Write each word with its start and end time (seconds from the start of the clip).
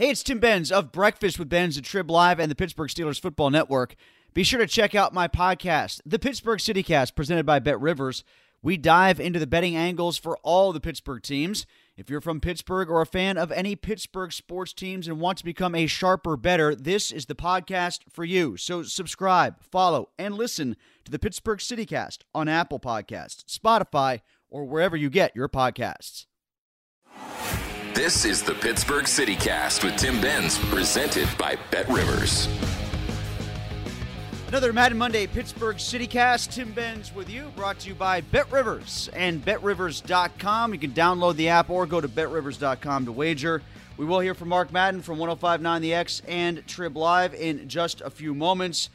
Hey, 0.00 0.08
it's 0.08 0.22
Tim 0.22 0.38
Benz 0.38 0.72
of 0.72 0.92
Breakfast 0.92 1.38
with 1.38 1.50
Benz 1.50 1.76
at 1.76 1.84
Trib 1.84 2.10
Live 2.10 2.40
and 2.40 2.50
the 2.50 2.54
Pittsburgh 2.54 2.88
Steelers 2.88 3.20
Football 3.20 3.50
Network. 3.50 3.96
Be 4.32 4.44
sure 4.44 4.58
to 4.58 4.66
check 4.66 4.94
out 4.94 5.12
my 5.12 5.28
podcast, 5.28 6.00
the 6.06 6.18
Pittsburgh 6.18 6.58
CityCast, 6.58 7.14
presented 7.14 7.44
by 7.44 7.58
Bet 7.58 7.78
Rivers. 7.78 8.24
We 8.62 8.78
dive 8.78 9.20
into 9.20 9.38
the 9.38 9.46
betting 9.46 9.76
angles 9.76 10.16
for 10.16 10.38
all 10.38 10.72
the 10.72 10.80
Pittsburgh 10.80 11.22
teams. 11.22 11.66
If 11.98 12.08
you're 12.08 12.22
from 12.22 12.40
Pittsburgh 12.40 12.88
or 12.88 13.02
a 13.02 13.06
fan 13.06 13.36
of 13.36 13.52
any 13.52 13.76
Pittsburgh 13.76 14.32
sports 14.32 14.72
teams 14.72 15.06
and 15.06 15.20
want 15.20 15.36
to 15.36 15.44
become 15.44 15.74
a 15.74 15.86
sharper 15.86 16.38
better, 16.38 16.74
this 16.74 17.12
is 17.12 17.26
the 17.26 17.34
podcast 17.34 18.04
for 18.08 18.24
you. 18.24 18.56
So 18.56 18.82
subscribe, 18.82 19.62
follow, 19.62 20.08
and 20.18 20.34
listen 20.34 20.78
to 21.04 21.12
the 21.12 21.18
Pittsburgh 21.18 21.58
CityCast 21.58 22.20
on 22.34 22.48
Apple 22.48 22.80
Podcasts, 22.80 23.44
Spotify, 23.44 24.22
or 24.48 24.64
wherever 24.64 24.96
you 24.96 25.10
get 25.10 25.36
your 25.36 25.50
podcasts. 25.50 26.24
This 28.02 28.24
is 28.24 28.42
the 28.42 28.54
Pittsburgh 28.54 29.04
CityCast 29.04 29.84
with 29.84 29.94
Tim 29.96 30.22
Benz, 30.22 30.56
presented 30.70 31.28
by 31.36 31.58
Bet 31.70 31.86
Rivers. 31.90 32.48
Another 34.48 34.72
Madden 34.72 34.96
Monday 34.96 35.26
Pittsburgh 35.26 35.76
CityCast. 35.76 36.50
Tim 36.50 36.72
Benz 36.72 37.14
with 37.14 37.28
you, 37.28 37.52
brought 37.54 37.78
to 37.80 37.88
you 37.88 37.94
by 37.94 38.22
Bet 38.22 38.50
Rivers 38.50 39.10
and 39.12 39.44
BetRivers.com. 39.44 40.72
You 40.72 40.80
can 40.80 40.92
download 40.92 41.36
the 41.36 41.50
app 41.50 41.68
or 41.68 41.84
go 41.84 42.00
to 42.00 42.08
BetRivers.com 42.08 43.04
to 43.04 43.12
wager. 43.12 43.60
We 43.98 44.06
will 44.06 44.20
hear 44.20 44.32
from 44.32 44.48
Mark 44.48 44.72
Madden 44.72 45.02
from 45.02 45.18
1059 45.18 45.82
The 45.82 45.92
X 45.92 46.22
and 46.26 46.66
Trib 46.66 46.96
Live 46.96 47.34
in 47.34 47.68
just 47.68 48.00
a 48.00 48.08
few 48.08 48.34
moments. 48.34 48.88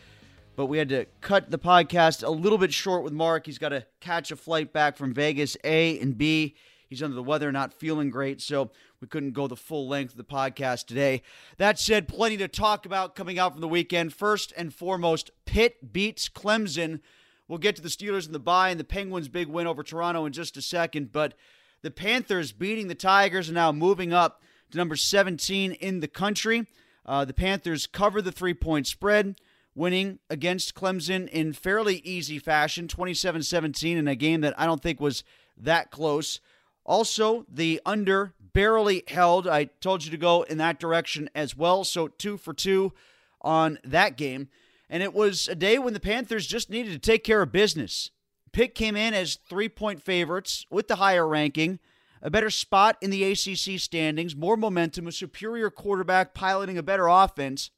But 0.56 0.66
we 0.66 0.80
had 0.80 0.90
to 0.90 1.06
cut 1.22 1.52
the 1.52 1.60
podcast 1.60 2.24
a 2.24 2.32
little 2.32 2.58
bit 2.58 2.74
short 2.74 3.04
with 3.04 3.14
Mark. 3.14 3.46
He's 3.46 3.60
got 3.60 3.70
to 3.70 3.86
catch 4.00 4.32
a 4.32 4.36
flight 4.36 4.74
back 4.74 4.98
from 4.98 5.14
Vegas, 5.14 5.56
A 5.64 6.00
and 6.00 6.18
B. 6.18 6.56
He's 6.96 7.04
under 7.04 7.16
the 7.16 7.22
weather, 7.22 7.52
not 7.52 7.74
feeling 7.74 8.10
great, 8.10 8.40
so 8.40 8.72
we 9.02 9.08
couldn't 9.08 9.34
go 9.34 9.48
the 9.48 9.58
full 9.58 9.86
length 9.90 10.12
of 10.12 10.18
the 10.18 10.24
podcast 10.24 10.88
today. 10.88 11.24
That 11.58 11.78
said, 11.78 12.08
plenty 12.08 12.38
to 12.38 12.48
talk 12.48 12.86
about 12.86 13.16
coming 13.16 13.38
out 13.38 13.52
from 13.52 13.60
the 13.60 13.68
weekend. 13.68 14.14
First 14.14 14.54
and 14.56 14.74
foremost, 14.74 15.32
Pitt 15.46 15.92
beats 15.92 16.30
Clemson. 16.30 17.02
We'll 17.50 17.60
get 17.60 17.76
to 17.76 17.82
the 17.82 17.90
Steelers 17.90 18.26
and 18.26 18.34
the 18.34 18.40
bye 18.40 18.70
and 18.70 18.80
the 18.80 18.86
Penguins' 18.86 19.28
big 19.28 19.50
win 19.50 19.68
over 19.68 19.84
Toronto 19.84 20.26
in 20.26 20.32
just 20.32 20.56
a 20.56 20.62
second, 20.62 21.12
but 21.12 21.34
the 21.82 21.92
Panthers 21.92 22.54
beating 22.54 22.88
the 22.88 22.96
Tigers 22.96 23.50
and 23.50 23.56
now 23.56 23.74
moving 23.74 24.14
up 24.14 24.42
to 24.72 24.78
number 24.78 24.96
17 24.96 25.74
in 25.74 26.00
the 26.00 26.08
country. 26.08 26.66
Uh, 27.06 27.26
the 27.26 27.34
Panthers 27.34 27.88
cover 27.88 28.22
the 28.22 28.32
three 28.32 28.54
point 28.54 28.88
spread, 28.88 29.36
winning 29.76 30.20
against 30.30 30.76
Clemson 30.76 31.28
in 31.28 31.52
fairly 31.52 31.98
easy 31.98 32.40
fashion, 32.40 32.88
27 32.88 33.44
17, 33.44 33.98
in 33.98 34.08
a 34.08 34.16
game 34.16 34.40
that 34.40 34.58
I 34.58 34.66
don't 34.66 34.82
think 34.82 35.02
was 35.02 35.26
that 35.58 35.92
close. 35.92 36.40
Also, 36.86 37.46
the 37.52 37.82
under 37.86 38.34
barely 38.54 39.04
held. 39.08 39.48
I 39.48 39.66
told 39.66 40.06
you 40.06 40.12
to 40.12 40.18
go 40.18 40.44
in 40.44 40.58
that 40.60 40.80
direction 40.80 41.30
as 41.34 41.56
well. 41.58 41.84
So, 41.84 42.08
two 42.08 42.38
for 42.38 42.54
two 42.54 42.94
on 43.42 43.80
that 43.84 44.18
game. 44.18 44.50
And 44.90 45.02
it 45.02 45.14
was 45.14 45.48
a 45.48 45.56
day 45.56 45.80
when 45.80 45.94
the 45.94 46.00
Panthers 46.00 46.46
just 46.46 46.70
needed 46.70 46.94
to 46.94 47.00
take 47.00 47.24
care 47.24 47.42
of 47.42 47.52
business. 47.52 48.12
Pitt 48.52 48.76
came 48.76 48.96
in 48.96 49.14
as 49.14 49.40
three 49.50 49.68
point 49.68 50.02
favorites 50.02 50.66
with 50.70 50.88
the 50.88 50.98
higher 50.98 51.28
ranking, 51.28 51.80
a 52.22 52.30
better 52.30 52.52
spot 52.52 52.98
in 53.02 53.10
the 53.10 53.24
ACC 53.24 53.80
standings, 53.80 54.36
more 54.36 54.56
momentum, 54.56 55.08
a 55.08 55.12
superior 55.12 55.70
quarterback 55.70 56.34
piloting 56.34 56.78
a 56.78 56.84
better 56.84 57.08
offense. 57.08 57.72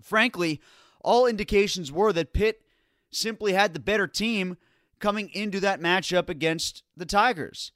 Frankly, 0.00 0.60
all 1.02 1.26
indications 1.26 1.92
were 1.92 2.12
that 2.14 2.32
Pitt 2.32 2.62
simply 3.10 3.52
had 3.52 3.74
the 3.74 3.80
better 3.80 4.06
team 4.06 4.56
coming 4.98 5.28
into 5.30 5.60
that 5.60 5.80
matchup 5.80 6.28
against 6.28 6.82
the 6.96 7.06
Tigers 7.06 7.72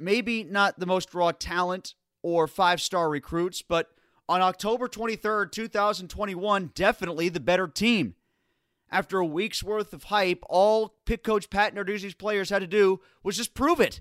maybe 0.00 0.44
not 0.44 0.78
the 0.78 0.86
most 0.86 1.14
raw 1.14 1.32
talent 1.32 1.94
or 2.22 2.46
five 2.46 2.80
star 2.80 3.08
recruits, 3.08 3.62
but 3.62 3.90
on 4.28 4.40
October 4.40 4.88
23rd, 4.88 5.50
2021, 5.50 6.70
definitely 6.74 7.28
the 7.28 7.40
better 7.40 7.66
team. 7.66 8.14
After 8.90 9.18
a 9.18 9.26
week's 9.26 9.62
worth 9.62 9.92
of 9.92 10.04
hype, 10.04 10.42
all 10.48 10.94
Pitt 11.04 11.22
coach 11.22 11.50
Pat 11.50 11.74
Narduzzi's 11.74 12.14
players 12.14 12.50
had 12.50 12.60
to 12.60 12.66
do 12.66 13.00
was 13.22 13.36
just 13.36 13.54
prove 13.54 13.80
it. 13.80 14.00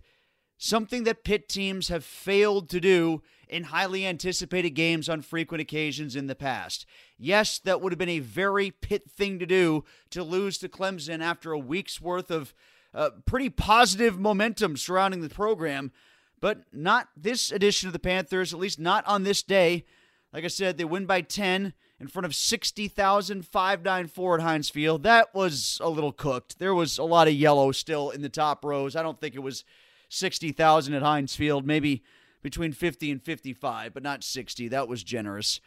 Something 0.57 1.03
that 1.05 1.23
Pitt 1.23 1.47
teams 1.47 1.87
have 1.87 2.03
failed 2.03 2.69
to 2.69 2.79
do 2.79 3.21
in 3.47 3.65
highly 3.65 4.05
anticipated 4.05 4.71
games 4.71 5.09
on 5.09 5.21
frequent 5.21 5.61
occasions 5.61 6.15
in 6.15 6.27
the 6.27 6.35
past. 6.35 6.85
Yes, 7.17 7.59
that 7.59 7.81
would 7.81 7.91
have 7.91 7.99
been 7.99 8.09
a 8.09 8.19
very 8.19 8.69
Pitt 8.69 9.09
thing 9.09 9.39
to 9.39 9.45
do 9.45 9.83
to 10.11 10.23
lose 10.23 10.57
to 10.59 10.69
Clemson 10.69 11.21
after 11.21 11.51
a 11.51 11.59
week's 11.59 12.01
worth 12.01 12.29
of 12.29 12.53
uh, 12.93 13.09
pretty 13.25 13.49
positive 13.49 14.19
momentum 14.19 14.77
surrounding 14.77 15.21
the 15.21 15.29
program, 15.29 15.91
but 16.39 16.61
not 16.71 17.09
this 17.15 17.51
edition 17.51 17.87
of 17.87 17.93
the 17.93 17.99
Panthers, 17.99 18.53
at 18.53 18.59
least 18.59 18.79
not 18.79 19.05
on 19.07 19.23
this 19.23 19.41
day. 19.43 19.85
Like 20.33 20.43
I 20.43 20.47
said, 20.47 20.77
they 20.77 20.85
win 20.85 21.05
by 21.05 21.21
10 21.21 21.73
in 21.99 22.07
front 22.07 22.25
of 22.25 22.33
60,594 22.33 24.35
at 24.35 24.41
Heinz 24.41 24.69
Field. 24.69 25.03
That 25.03 25.35
was 25.35 25.77
a 25.81 25.89
little 25.89 26.13
cooked. 26.13 26.59
There 26.59 26.73
was 26.73 26.97
a 26.97 27.03
lot 27.03 27.27
of 27.27 27.33
yellow 27.33 27.71
still 27.71 28.09
in 28.09 28.21
the 28.21 28.29
top 28.29 28.63
rows. 28.63 28.95
I 28.95 29.03
don't 29.03 29.19
think 29.19 29.35
it 29.35 29.39
was 29.39 29.65
60,000 30.09 30.93
at 30.93 31.01
Heinz 31.01 31.35
Field, 31.35 31.65
maybe 31.65 32.03
between 32.41 32.71
50 32.71 33.11
and 33.11 33.21
55, 33.21 33.93
but 33.93 34.03
not 34.03 34.23
60. 34.23 34.69
That 34.69 34.87
was 34.87 35.03
generous. 35.03 35.59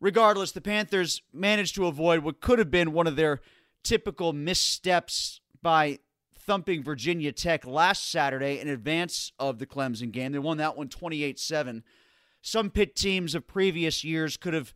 Regardless, 0.00 0.52
the 0.52 0.60
Panthers 0.60 1.22
managed 1.32 1.74
to 1.76 1.86
avoid 1.86 2.20
what 2.20 2.40
could 2.40 2.58
have 2.58 2.70
been 2.70 2.92
one 2.92 3.06
of 3.06 3.16
their 3.16 3.40
typical 3.82 4.32
missteps 4.32 5.40
by 5.62 5.98
thumping 6.48 6.82
Virginia 6.82 7.30
Tech 7.30 7.66
last 7.66 8.10
Saturday 8.10 8.58
in 8.58 8.68
advance 8.68 9.32
of 9.38 9.58
the 9.58 9.66
Clemson 9.66 10.10
game. 10.10 10.32
They 10.32 10.38
won 10.38 10.56
that 10.56 10.78
one 10.78 10.88
28 10.88 11.38
7. 11.38 11.84
Some 12.40 12.70
Pitt 12.70 12.96
teams 12.96 13.34
of 13.34 13.46
previous 13.46 14.02
years 14.02 14.38
could 14.38 14.54
have 14.54 14.72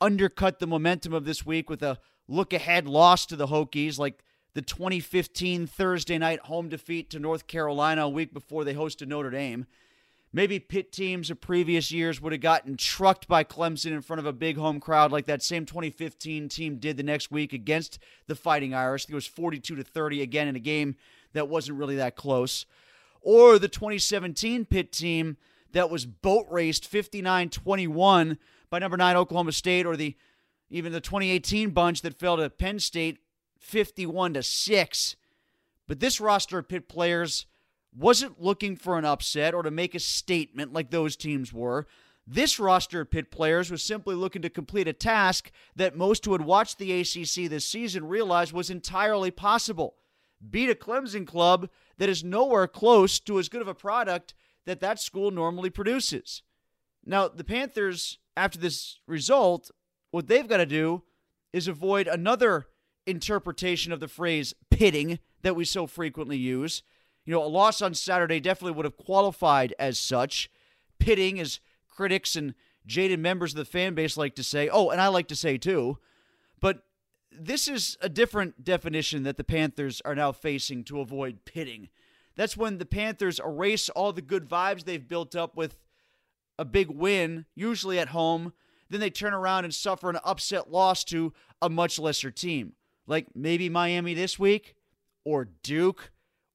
undercut 0.00 0.58
the 0.58 0.66
momentum 0.66 1.14
of 1.14 1.24
this 1.24 1.46
week 1.46 1.70
with 1.70 1.80
a 1.80 1.98
look 2.26 2.52
ahead 2.52 2.88
loss 2.88 3.24
to 3.26 3.36
the 3.36 3.46
Hokies, 3.46 4.00
like 4.00 4.24
the 4.54 4.62
2015 4.62 5.68
Thursday 5.68 6.18
night 6.18 6.40
home 6.40 6.68
defeat 6.68 7.08
to 7.10 7.20
North 7.20 7.46
Carolina 7.46 8.02
a 8.02 8.08
week 8.08 8.34
before 8.34 8.64
they 8.64 8.74
hosted 8.74 9.06
Notre 9.06 9.30
Dame. 9.30 9.66
Maybe 10.34 10.58
Pitt 10.58 10.92
teams 10.92 11.30
of 11.30 11.42
previous 11.42 11.92
years 11.92 12.20
would 12.20 12.32
have 12.32 12.40
gotten 12.40 12.78
trucked 12.78 13.28
by 13.28 13.44
Clemson 13.44 13.92
in 13.92 14.00
front 14.00 14.20
of 14.20 14.24
a 14.24 14.32
big 14.32 14.56
home 14.56 14.80
crowd 14.80 15.12
like 15.12 15.26
that 15.26 15.42
same 15.42 15.66
2015 15.66 16.48
team 16.48 16.76
did 16.76 16.96
the 16.96 17.02
next 17.02 17.30
week 17.30 17.52
against 17.52 17.98
the 18.28 18.34
Fighting 18.34 18.72
Irish. 18.72 19.06
it 19.06 19.14
was 19.14 19.26
42 19.26 19.76
to 19.76 19.84
30 19.84 20.22
again 20.22 20.48
in 20.48 20.56
a 20.56 20.60
game 20.60 20.96
that 21.34 21.48
wasn't 21.48 21.78
really 21.78 21.96
that 21.96 22.16
close. 22.16 22.64
Or 23.20 23.58
the 23.58 23.68
2017 23.68 24.64
Pitt 24.64 24.90
team 24.90 25.36
that 25.72 25.90
was 25.90 26.06
boat 26.06 26.46
raced 26.50 26.90
59-21 26.90 28.38
by 28.70 28.78
number 28.78 28.96
9 28.96 29.16
Oklahoma 29.16 29.52
State 29.52 29.84
or 29.84 29.96
the 29.96 30.16
even 30.70 30.92
the 30.92 31.00
2018 31.00 31.70
bunch 31.70 32.00
that 32.00 32.18
fell 32.18 32.38
to 32.38 32.48
Penn 32.48 32.78
State 32.78 33.18
51 33.58 34.34
to 34.34 34.42
6. 34.42 35.16
But 35.86 36.00
this 36.00 36.20
roster 36.20 36.58
of 36.58 36.68
Pitt 36.68 36.88
players 36.88 37.44
wasn't 37.96 38.40
looking 38.42 38.76
for 38.76 38.98
an 38.98 39.04
upset 39.04 39.54
or 39.54 39.62
to 39.62 39.70
make 39.70 39.94
a 39.94 40.00
statement 40.00 40.72
like 40.72 40.90
those 40.90 41.16
teams 41.16 41.52
were. 41.52 41.86
This 42.26 42.58
roster 42.58 43.00
of 43.00 43.10
Pitt 43.10 43.30
players 43.30 43.70
was 43.70 43.82
simply 43.82 44.14
looking 44.14 44.42
to 44.42 44.50
complete 44.50 44.88
a 44.88 44.92
task 44.92 45.50
that 45.74 45.96
most 45.96 46.24
who 46.24 46.32
had 46.32 46.42
watched 46.42 46.78
the 46.78 47.00
ACC 47.00 47.50
this 47.50 47.66
season 47.66 48.06
realized 48.06 48.52
was 48.52 48.70
entirely 48.70 49.30
possible. 49.30 49.94
Beat 50.48 50.70
a 50.70 50.74
Clemson 50.74 51.26
club 51.26 51.68
that 51.98 52.08
is 52.08 52.24
nowhere 52.24 52.66
close 52.66 53.18
to 53.20 53.38
as 53.38 53.48
good 53.48 53.60
of 53.60 53.68
a 53.68 53.74
product 53.74 54.34
that 54.64 54.80
that 54.80 55.00
school 55.00 55.30
normally 55.30 55.70
produces. 55.70 56.42
Now, 57.04 57.28
the 57.28 57.44
Panthers, 57.44 58.18
after 58.36 58.58
this 58.58 58.98
result, 59.06 59.70
what 60.12 60.28
they've 60.28 60.48
got 60.48 60.58
to 60.58 60.66
do 60.66 61.02
is 61.52 61.68
avoid 61.68 62.06
another 62.06 62.66
interpretation 63.06 63.92
of 63.92 64.00
the 64.00 64.08
phrase 64.08 64.54
pitting 64.70 65.18
that 65.42 65.56
we 65.56 65.64
so 65.64 65.86
frequently 65.86 66.36
use 66.36 66.82
you 67.24 67.32
know, 67.32 67.42
a 67.42 67.46
loss 67.46 67.80
on 67.80 67.94
Saturday 67.94 68.40
definitely 68.40 68.76
would 68.76 68.84
have 68.84 68.96
qualified 68.96 69.74
as 69.78 69.98
such, 69.98 70.50
pitting, 70.98 71.38
as 71.38 71.60
critics 71.88 72.36
and 72.36 72.54
jaded 72.86 73.20
members 73.20 73.52
of 73.52 73.58
the 73.58 73.64
fan 73.64 73.94
base 73.94 74.16
like 74.16 74.34
to 74.34 74.42
say. 74.42 74.68
Oh, 74.68 74.90
and 74.90 75.00
I 75.00 75.08
like 75.08 75.28
to 75.28 75.36
say 75.36 75.58
too. 75.58 75.98
But 76.60 76.84
this 77.30 77.68
is 77.68 77.96
a 78.00 78.08
different 78.08 78.64
definition 78.64 79.22
that 79.22 79.36
the 79.36 79.44
Panthers 79.44 80.00
are 80.04 80.14
now 80.14 80.32
facing 80.32 80.84
to 80.84 81.00
avoid 81.00 81.44
pitting. 81.44 81.88
That's 82.36 82.56
when 82.56 82.78
the 82.78 82.86
Panthers 82.86 83.40
erase 83.44 83.88
all 83.88 84.12
the 84.12 84.22
good 84.22 84.48
vibes 84.48 84.84
they've 84.84 85.08
built 85.08 85.36
up 85.36 85.56
with 85.56 85.76
a 86.58 86.64
big 86.64 86.90
win, 86.90 87.46
usually 87.54 87.98
at 87.98 88.08
home. 88.08 88.52
Then 88.88 89.00
they 89.00 89.10
turn 89.10 89.34
around 89.34 89.64
and 89.64 89.74
suffer 89.74 90.10
an 90.10 90.18
upset 90.24 90.70
loss 90.70 91.04
to 91.04 91.32
a 91.60 91.70
much 91.70 91.98
lesser 91.98 92.30
team, 92.30 92.74
like 93.06 93.26
maybe 93.34 93.68
Miami 93.68 94.14
this 94.14 94.38
week 94.38 94.74
or 95.24 95.48
Duke 95.62 96.11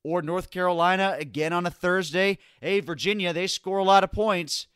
or 0.07 0.21
North 0.21 0.49
Carolina 0.49 1.17
again 1.19 1.51
on 1.51 1.65
a 1.65 1.69
Thursday. 1.69 2.37
Hey, 2.61 2.79
Virginia, 2.79 3.33
they 3.33 3.45
score 3.45 3.77
a 3.77 3.83
lot 3.83 4.05
of 4.05 4.11
points. 4.11 4.67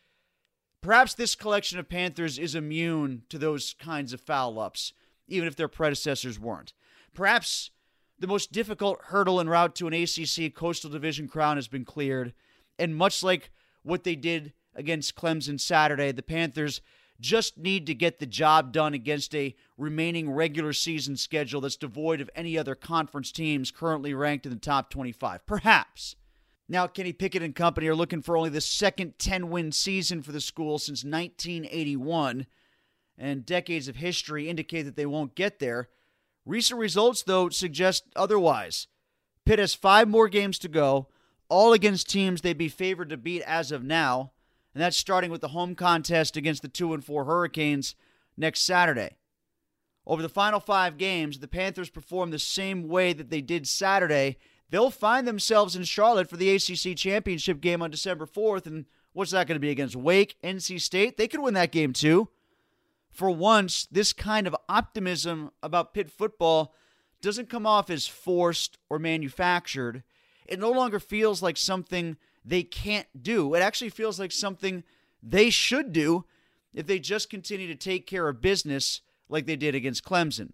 Perhaps 0.82 1.14
this 1.14 1.36
collection 1.36 1.80
of 1.80 1.88
Panthers 1.88 2.38
is 2.38 2.54
immune 2.54 3.24
to 3.30 3.38
those 3.38 3.74
kinds 3.80 4.12
of 4.12 4.20
foul 4.20 4.60
ups, 4.60 4.92
even 5.30 5.48
if 5.48 5.56
their 5.56 5.70
predecessors 5.70 6.38
weren't. 6.38 6.74
Perhaps 7.14 7.72
the 8.20 8.28
most 8.28 8.52
difficult 8.52 9.00
hurdle 9.06 9.40
en 9.40 9.48
route 9.48 9.74
to 9.76 9.88
an 9.88 9.94
ACC 9.94 10.54
Coastal 10.54 10.90
Division 10.90 11.30
crown 11.30 11.56
has 11.56 11.70
been 11.70 11.86
cleared, 11.86 12.34
and 12.78 12.94
much 12.94 13.24
like 13.24 13.52
what 13.84 14.04
they 14.04 14.16
did 14.16 14.52
against 14.76 15.16
Clemson 15.16 15.60
Saturday, 15.60 16.12
the 16.12 16.22
Panthers 16.22 16.82
just 17.22 17.58
need 17.58 17.86
to 17.86 17.94
get 17.94 18.20
the 18.20 18.26
job 18.26 18.74
done 18.74 18.94
against 18.94 19.34
a 19.34 19.56
remaining 19.78 20.30
regular 20.30 20.74
season 20.74 21.16
schedule 21.16 21.62
that's 21.62 21.78
devoid 21.78 22.20
of 22.20 22.30
any 22.36 22.58
other 22.58 22.76
conference 22.76 23.32
teams 23.32 23.72
currently 23.72 24.14
ranked 24.14 24.46
in 24.46 24.52
the 24.52 24.60
top 24.60 24.90
25. 24.90 25.46
Perhaps. 25.46 26.16
Now, 26.68 26.88
Kenny 26.88 27.14
Pickett 27.14 27.44
and 27.44 27.56
company 27.56 27.88
are 27.88 27.96
looking 27.96 28.22
for 28.22 28.36
only 28.36 28.50
the 28.50 28.62
second 28.62 29.20
10 29.20 29.50
win 29.50 29.72
season 29.72 30.22
for 30.22 30.32
the 30.32 30.42
school 30.42 30.80
since 30.80 31.04
1981, 31.04 32.48
and 33.18 33.46
decades 33.46 33.88
of 33.88 33.98
history 33.98 34.50
indicate 34.50 34.84
that 34.84 34.96
they 34.96 35.06
won't 35.06 35.36
get 35.36 35.60
there. 35.60 35.90
Recent 36.46 36.80
results, 36.80 37.24
though, 37.24 37.50
suggest 37.50 38.06
otherwise. 38.16 38.88
Pitt 39.46 39.60
has 39.60 39.74
five 39.74 40.08
more 40.08 40.28
games 40.28 40.58
to 40.60 40.68
go, 40.68 41.08
all 41.50 41.74
against 41.74 42.10
teams 42.10 42.42
they'd 42.42 42.58
be 42.58 42.70
favored 42.70 43.10
to 43.10 43.18
beat 43.18 43.42
as 43.44 43.72
of 43.72 43.84
now, 43.84 44.32
and 44.74 44.82
that's 44.82 44.98
starting 44.98 45.32
with 45.32 45.42
the 45.42 45.50
home 45.50 45.76
contest 45.76 46.38
against 46.38 46.62
the 46.62 46.68
2 46.68 46.94
and 46.94 47.04
4 47.04 47.26
Hurricanes 47.26 47.96
next 48.38 48.62
Saturday. 48.62 49.18
Over 50.06 50.22
the 50.22 50.30
final 50.30 50.60
five 50.60 50.98
games, 50.98 51.40
the 51.40 51.48
Panthers 51.48 51.90
perform 51.90 52.32
the 52.32 52.40
same 52.40 52.88
way 52.88 53.14
that 53.14 53.30
they 53.30 53.42
did 53.42 53.68
Saturday. 53.68 54.38
They'll 54.70 54.90
find 54.90 55.28
themselves 55.28 55.76
in 55.76 55.84
Charlotte 55.84 56.30
for 56.30 56.38
the 56.38 56.50
ACC 56.50 56.96
championship 56.98 57.62
game 57.62 57.82
on 57.82 57.92
December 57.92 58.26
4th. 58.26 58.66
And 58.66 58.86
what's 59.14 59.32
that 59.32 59.48
going 59.48 59.58
to 59.58 59.60
be 59.60 59.70
against 59.70 59.96
Wake, 59.96 60.38
NC 60.44 60.82
State? 60.82 61.18
They 61.18 61.28
could 61.28 61.42
win 61.42 61.54
that 61.54 61.72
game 61.72 61.94
too. 61.94 62.30
For 63.12 63.30
once, 63.30 63.88
this 63.92 64.14
kind 64.14 64.48
of 64.48 64.56
optimism 64.70 65.52
about 65.62 65.94
Pitt 65.94 66.10
football 66.10 66.74
doesn't 67.22 67.50
come 67.50 67.68
off 67.68 67.90
as 67.90 68.08
forced 68.08 68.78
or 68.90 68.98
manufactured. 68.98 70.04
It 70.48 70.60
no 70.60 70.72
longer 70.72 71.00
feels 71.00 71.44
like 71.44 71.58
something 71.58 72.18
they 72.44 72.64
can't 72.64 73.08
do. 73.22 73.54
It 73.54 73.60
actually 73.60 73.90
feels 73.90 74.20
like 74.20 74.32
something 74.32 74.84
they 75.22 75.50
should 75.50 75.94
do 75.94 76.26
if 76.74 76.88
they 76.88 77.00
just 77.00 77.30
continue 77.30 77.68
to 77.68 77.76
take 77.76 78.08
care 78.08 78.28
of 78.28 78.42
business 78.42 79.02
like 79.30 79.46
they 79.46 79.56
did 79.56 79.76
against 79.76 80.04
Clemson. 80.04 80.52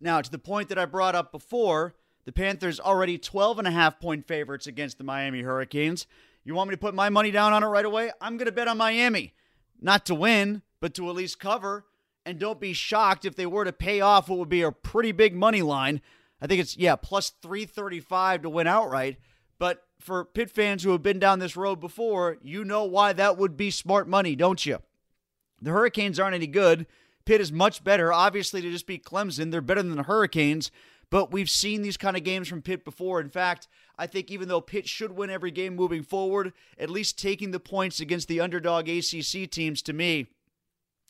Now, 0.00 0.20
to 0.20 0.30
the 0.30 0.38
point 0.38 0.68
that 0.68 0.78
I 0.78 0.86
brought 0.86 1.14
up 1.14 1.32
before, 1.32 1.94
the 2.24 2.32
Panthers 2.32 2.80
already 2.80 3.18
12 3.18 3.58
and 3.58 3.68
a 3.68 3.70
half 3.70 4.00
point 4.00 4.26
favorites 4.26 4.66
against 4.66 4.98
the 4.98 5.04
Miami 5.04 5.42
Hurricanes. 5.42 6.06
You 6.44 6.54
want 6.54 6.70
me 6.70 6.74
to 6.74 6.80
put 6.80 6.94
my 6.94 7.08
money 7.10 7.30
down 7.30 7.52
on 7.52 7.62
it 7.62 7.66
right 7.66 7.84
away? 7.84 8.10
I'm 8.20 8.36
going 8.36 8.46
to 8.46 8.52
bet 8.52 8.68
on 8.68 8.78
Miami. 8.78 9.34
Not 9.80 10.06
to 10.06 10.14
win, 10.14 10.62
but 10.80 10.94
to 10.94 11.08
at 11.08 11.14
least 11.14 11.38
cover. 11.38 11.86
And 12.24 12.38
don't 12.38 12.60
be 12.60 12.72
shocked 12.72 13.24
if 13.24 13.34
they 13.34 13.46
were 13.46 13.64
to 13.64 13.72
pay 13.72 14.00
off 14.00 14.28
what 14.28 14.38
would 14.38 14.48
be 14.48 14.62
a 14.62 14.72
pretty 14.72 15.12
big 15.12 15.34
money 15.34 15.62
line. 15.62 16.00
I 16.40 16.46
think 16.46 16.60
it's, 16.60 16.76
yeah, 16.76 16.96
plus 16.96 17.30
335 17.42 18.42
to 18.42 18.50
win 18.50 18.66
outright. 18.66 19.18
But 19.58 19.82
for 20.00 20.24
Pitt 20.24 20.50
fans 20.50 20.82
who 20.82 20.90
have 20.92 21.02
been 21.02 21.18
down 21.18 21.38
this 21.38 21.56
road 21.56 21.80
before, 21.80 22.38
you 22.42 22.64
know 22.64 22.84
why 22.84 23.12
that 23.12 23.36
would 23.36 23.56
be 23.56 23.70
smart 23.70 24.08
money, 24.08 24.34
don't 24.34 24.64
you? 24.64 24.78
The 25.60 25.70
Hurricanes 25.70 26.18
aren't 26.18 26.34
any 26.34 26.46
good. 26.46 26.86
Pitt 27.24 27.40
is 27.40 27.52
much 27.52 27.84
better. 27.84 28.12
Obviously, 28.12 28.62
to 28.62 28.70
just 28.70 28.86
beat 28.86 29.04
Clemson, 29.04 29.50
they're 29.50 29.60
better 29.60 29.82
than 29.82 29.96
the 29.96 30.04
Hurricanes. 30.04 30.70
But 31.10 31.32
we've 31.32 31.50
seen 31.50 31.82
these 31.82 31.96
kind 31.96 32.16
of 32.16 32.24
games 32.24 32.48
from 32.48 32.62
Pitt 32.62 32.84
before. 32.84 33.20
In 33.20 33.28
fact, 33.28 33.66
I 33.98 34.06
think 34.06 34.30
even 34.30 34.48
though 34.48 34.60
Pitt 34.60 34.88
should 34.88 35.12
win 35.12 35.28
every 35.28 35.50
game 35.50 35.74
moving 35.74 36.02
forward, 36.02 36.52
at 36.78 36.88
least 36.88 37.18
taking 37.18 37.50
the 37.50 37.60
points 37.60 38.00
against 38.00 38.28
the 38.28 38.40
underdog 38.40 38.88
ACC 38.88 39.50
teams 39.50 39.82
to 39.82 39.92
me, 39.92 40.28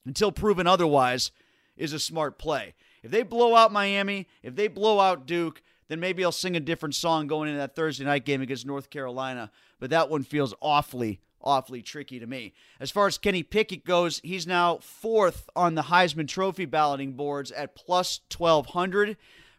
until 0.07 0.33
proven 0.33 0.67
otherwise, 0.67 1.31
is 1.77 1.93
a 1.93 1.99
smart 1.99 2.39
play. 2.39 2.75
If 3.03 3.11
they 3.11 3.23
blow 3.23 3.55
out 3.55 3.73
Miami, 3.73 4.27
if 4.43 4.57
they 4.57 4.69
blow 4.69 5.01
out 5.01 5.27
Duke, 5.27 5.63
then 5.91 5.99
maybe 5.99 6.25
I'll 6.25 6.31
sing 6.31 6.55
a 6.55 6.61
different 6.61 6.95
song 6.95 7.27
going 7.27 7.49
into 7.49 7.59
that 7.59 7.75
Thursday 7.75 8.05
night 8.05 8.25
game 8.25 8.41
against 8.41 8.65
North 8.65 8.91
Carolina. 8.91 9.51
But 9.81 9.91
that 9.91 10.09
one 10.09 10.23
feels 10.23 10.55
awfully, 10.63 11.21
awfully 11.43 11.83
tricky 11.83 12.21
to 12.21 12.29
me. 12.29 12.55
As 12.79 12.93
far 12.93 13.09
as 13.09 13.19
Kenny 13.19 13.43
Pickett 13.43 13.85
goes, 13.85 14.21
he's 14.23 14.47
now 14.47 14.79
fourth 14.79 15.51
on 15.57 15.75
the 15.75 15.83
Heisman 15.83 16.29
Trophy 16.29 16.65
balloting 16.65 17.15
boards 17.15 17.51
at 17.51 17.75
plus 17.75 18.21
1200. 18.33 19.17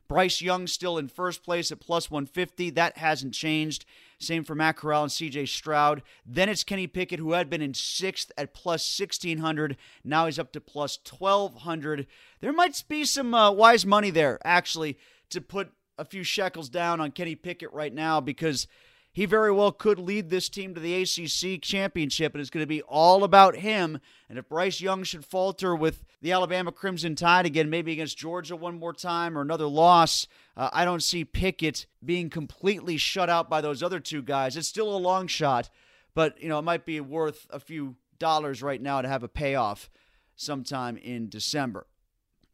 Bryce 0.08 0.42
Young 0.42 0.68
still 0.68 0.98
in 0.98 1.10
first 1.10 1.44
place 1.44 1.70
at 1.70 1.82
plus 1.82 2.10
150. 2.10 2.70
That 2.70 2.98
hasn't 2.98 3.34
changed. 3.34 3.84
Same 4.18 4.46
for 4.46 4.56
Matt 4.56 4.78
Corral 4.78 5.04
and 5.04 5.12
CJ 5.12 5.50
Stroud. 5.50 6.02
Then 6.26 6.48
it's 6.48 6.64
Kenny 6.64 6.88
Pickett, 6.88 7.20
who 7.20 7.34
had 7.34 7.50
been 7.50 7.62
in 7.62 7.74
sixth 7.74 8.32
at 8.38 8.54
plus 8.54 8.98
1600. 8.98 9.76
Now 10.06 10.28
he's 10.28 10.40
up 10.40 10.54
to 10.54 10.62
plus 10.62 10.98
1200. 11.10 12.08
There 12.40 12.54
might 12.54 12.82
be 12.88 13.04
some 13.04 13.34
uh, 13.34 13.52
wise 13.52 13.86
money 13.86 14.12
there, 14.12 14.40
actually, 14.46 14.98
to 15.30 15.42
put 15.42 15.72
a 16.02 16.06
few 16.06 16.24
shekels 16.24 16.68
down 16.68 17.00
on 17.00 17.12
Kenny 17.12 17.36
Pickett 17.36 17.72
right 17.72 17.94
now 17.94 18.20
because 18.20 18.68
he 19.14 19.26
very 19.26 19.52
well 19.52 19.72
could 19.72 20.00
lead 20.00 20.32
this 20.32 20.50
team 20.50 20.74
to 20.74 20.80
the 20.80 20.96
ACC 21.04 21.62
championship, 21.62 22.34
and 22.34 22.42
it's 22.42 22.50
going 22.50 22.64
to 22.64 22.68
be 22.68 22.82
all 22.82 23.24
about 23.24 23.58
him. 23.58 24.00
And 24.28 24.40
if 24.40 24.50
Bryce 24.50 24.82
Young 24.82 25.04
should 25.04 25.24
falter 25.24 25.76
with 25.76 26.04
the 26.22 26.32
Alabama 26.32 26.72
Crimson 26.72 27.14
Tide 27.14 27.46
again, 27.46 27.70
maybe 27.70 27.92
against 27.92 28.18
Georgia 28.18 28.56
one 28.56 28.80
more 28.80 28.94
time 28.94 29.38
or 29.38 29.42
another 29.42 29.68
loss, 29.68 30.26
uh, 30.58 30.72
I 30.74 30.86
don't 30.86 31.04
see 31.04 31.24
Pickett 31.24 31.86
being 32.04 32.32
completely 32.32 32.98
shut 32.98 33.30
out 33.30 33.48
by 33.48 33.62
those 33.62 33.84
other 33.84 34.00
two 34.00 34.24
guys. 34.24 34.58
It's 34.58 34.68
still 34.68 34.96
a 34.96 34.98
long 34.98 35.28
shot, 35.28 35.70
but 36.16 36.42
you 36.42 36.50
know 36.50 36.58
it 36.58 36.64
might 36.64 36.86
be 36.86 37.00
worth 37.00 37.46
a 37.52 37.60
few 37.60 37.96
dollars 38.18 38.64
right 38.64 38.82
now 38.82 39.04
to 39.04 39.08
have 39.08 39.22
a 39.22 39.28
payoff 39.28 39.88
sometime 40.36 40.98
in 40.98 41.30
December. 41.30 41.86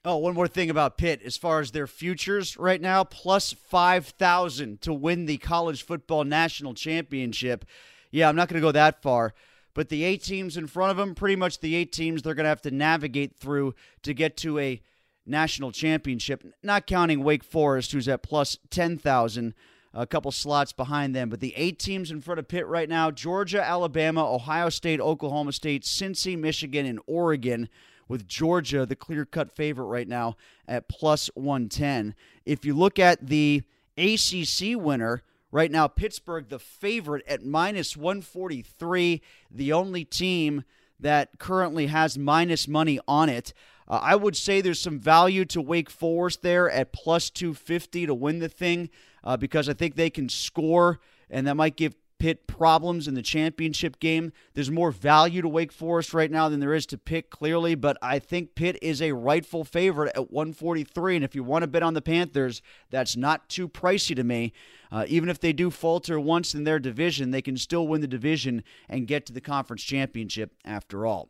Oh, 0.10 0.16
one 0.16 0.36
more 0.36 0.48
thing 0.48 0.70
about 0.70 0.98
Pitt 0.98 1.22
as 1.26 1.36
far 1.36 1.60
as 1.60 1.72
their 1.72 1.86
futures 1.86 2.56
right 2.56 2.80
now, 2.80 3.04
plus 3.04 3.52
5,000 3.52 4.80
to 4.80 4.94
win 4.94 5.26
the 5.26 5.36
college 5.36 5.84
football 5.84 6.24
national 6.24 6.74
championship. 6.76 7.66
Yeah, 8.10 8.30
I'm 8.30 8.36
not 8.38 8.48
going 8.48 8.56
to 8.56 8.66
go 8.66 8.72
that 8.72 9.02
far, 9.02 9.34
but 9.74 9.90
the 9.90 10.06
eight 10.06 10.24
teams 10.24 10.56
in 10.56 10.68
front 10.68 10.92
of 10.92 10.98
them, 10.98 11.14
pretty 11.14 11.36
much 11.36 11.60
the 11.60 11.76
eight 11.76 11.92
teams 11.92 12.22
they're 12.22 12.36
going 12.36 12.46
to 12.46 12.50
have 12.50 12.62
to 12.62 12.72
navigate 12.72 13.36
through 13.36 13.76
to 14.04 14.14
get 14.14 14.38
to 14.38 14.58
a 14.60 14.82
national 15.26 15.74
championship, 15.74 16.42
not 16.64 16.88
counting 16.88 17.22
Wake 17.22 17.44
Forest, 17.44 17.92
who's 17.92 18.08
at 18.08 18.24
plus 18.24 18.58
10,000 18.70 19.54
a 19.94 20.08
couple 20.08 20.32
slots 20.32 20.72
behind 20.72 21.14
them. 21.14 21.28
But 21.28 21.42
the 21.42 21.54
eight 21.58 21.80
teams 21.80 22.12
in 22.12 22.22
front 22.22 22.40
of 22.40 22.48
Pitt 22.48 22.66
right 22.66 22.88
now 22.88 23.12
Georgia, 23.12 23.62
Alabama, 23.62 24.34
Ohio 24.34 24.70
State, 24.70 25.02
Oklahoma 25.02 25.52
State, 25.52 25.84
Cincy, 25.84 26.40
Michigan, 26.40 26.86
and 26.86 27.02
Oregon 27.08 27.68
with 28.08 28.28
Georgia, 28.28 28.86
the 28.86 28.96
clear 28.96 29.26
cut 29.26 29.56
favorite 29.56 29.86
right 29.86 30.08
now 30.08 30.36
at 30.68 30.88
plus 30.88 31.30
110. 31.36 32.16
If 32.46 32.66
you 32.66 32.74
look 32.74 33.00
at 33.00 33.28
the 33.28 33.64
ACC 33.98 34.76
winner, 34.76 35.24
right 35.52 35.72
now, 35.72 35.88
Pittsburgh, 35.88 36.50
the 36.50 36.60
favorite 36.60 37.24
at 37.28 37.44
minus 37.44 37.98
143, 37.98 39.22
the 39.52 39.74
only 39.74 40.06
team 40.06 40.64
that 41.00 41.40
currently 41.40 41.88
has 41.88 42.18
minus 42.18 42.68
money 42.68 43.00
on 43.08 43.30
it. 43.30 43.54
Uh, 43.88 44.00
I 44.02 44.16
would 44.16 44.36
say 44.36 44.62
there's 44.62 44.80
some 44.80 45.00
value 45.00 45.46
to 45.46 45.62
Wake 45.62 45.90
Forest 45.90 46.42
there 46.42 46.70
at 46.70 46.92
plus 46.92 47.30
250 47.30 48.08
to 48.08 48.14
win 48.14 48.40
the 48.40 48.50
thing 48.50 48.90
uh, 49.24 49.38
because 49.38 49.70
I 49.70 49.74
think 49.74 49.96
they 49.96 50.10
can 50.10 50.30
score, 50.30 51.00
and 51.30 51.48
that 51.48 51.56
might 51.56 51.76
give 51.76 51.96
Pitt 52.20 52.48
problems 52.48 53.08
in 53.08 53.14
the 53.14 53.22
championship 53.22 54.00
game. 54.00 54.32
There's 54.54 54.72
more 54.72 54.92
value 54.92 55.42
to 55.42 55.48
Wake 55.48 55.72
Forest 55.72 56.14
right 56.14 56.32
now 56.32 56.50
than 56.50 56.60
there 56.60 56.74
is 56.74 56.86
to 56.88 56.98
Pitt, 56.98 57.30
clearly, 57.30 57.76
but 57.76 57.98
I 58.02 58.20
think 58.20 58.56
Pitt 58.56 58.78
is 58.82 59.02
a 59.02 59.12
rightful 59.12 59.64
favorite 59.64 60.12
at 60.16 60.32
143. 60.32 61.18
And 61.18 61.26
if 61.26 61.36
you 61.36 61.44
want 61.44 61.64
to 61.64 61.68
bet 61.68 61.84
on 61.84 61.94
the 61.94 62.02
Panthers, 62.02 62.62
that's 62.90 63.16
not 63.16 63.50
too 63.50 63.68
pricey 63.68 64.16
to 64.16 64.24
me. 64.24 64.54
Uh, 64.92 65.06
even 65.08 65.30
if 65.30 65.40
they 65.40 65.54
do 65.54 65.70
falter 65.70 66.20
once 66.20 66.56
in 66.56 66.64
their 66.64 66.80
division, 66.80 67.32
they 67.32 67.42
can 67.42 67.58
still 67.58 67.88
win 67.88 68.02
the 68.02 68.08
division 68.08 68.64
and 68.90 69.08
get 69.08 69.26
to 69.26 69.34
the 69.34 69.42
conference 69.42 69.84
championship 69.84 70.54
after 70.66 71.06
all. 71.06 71.30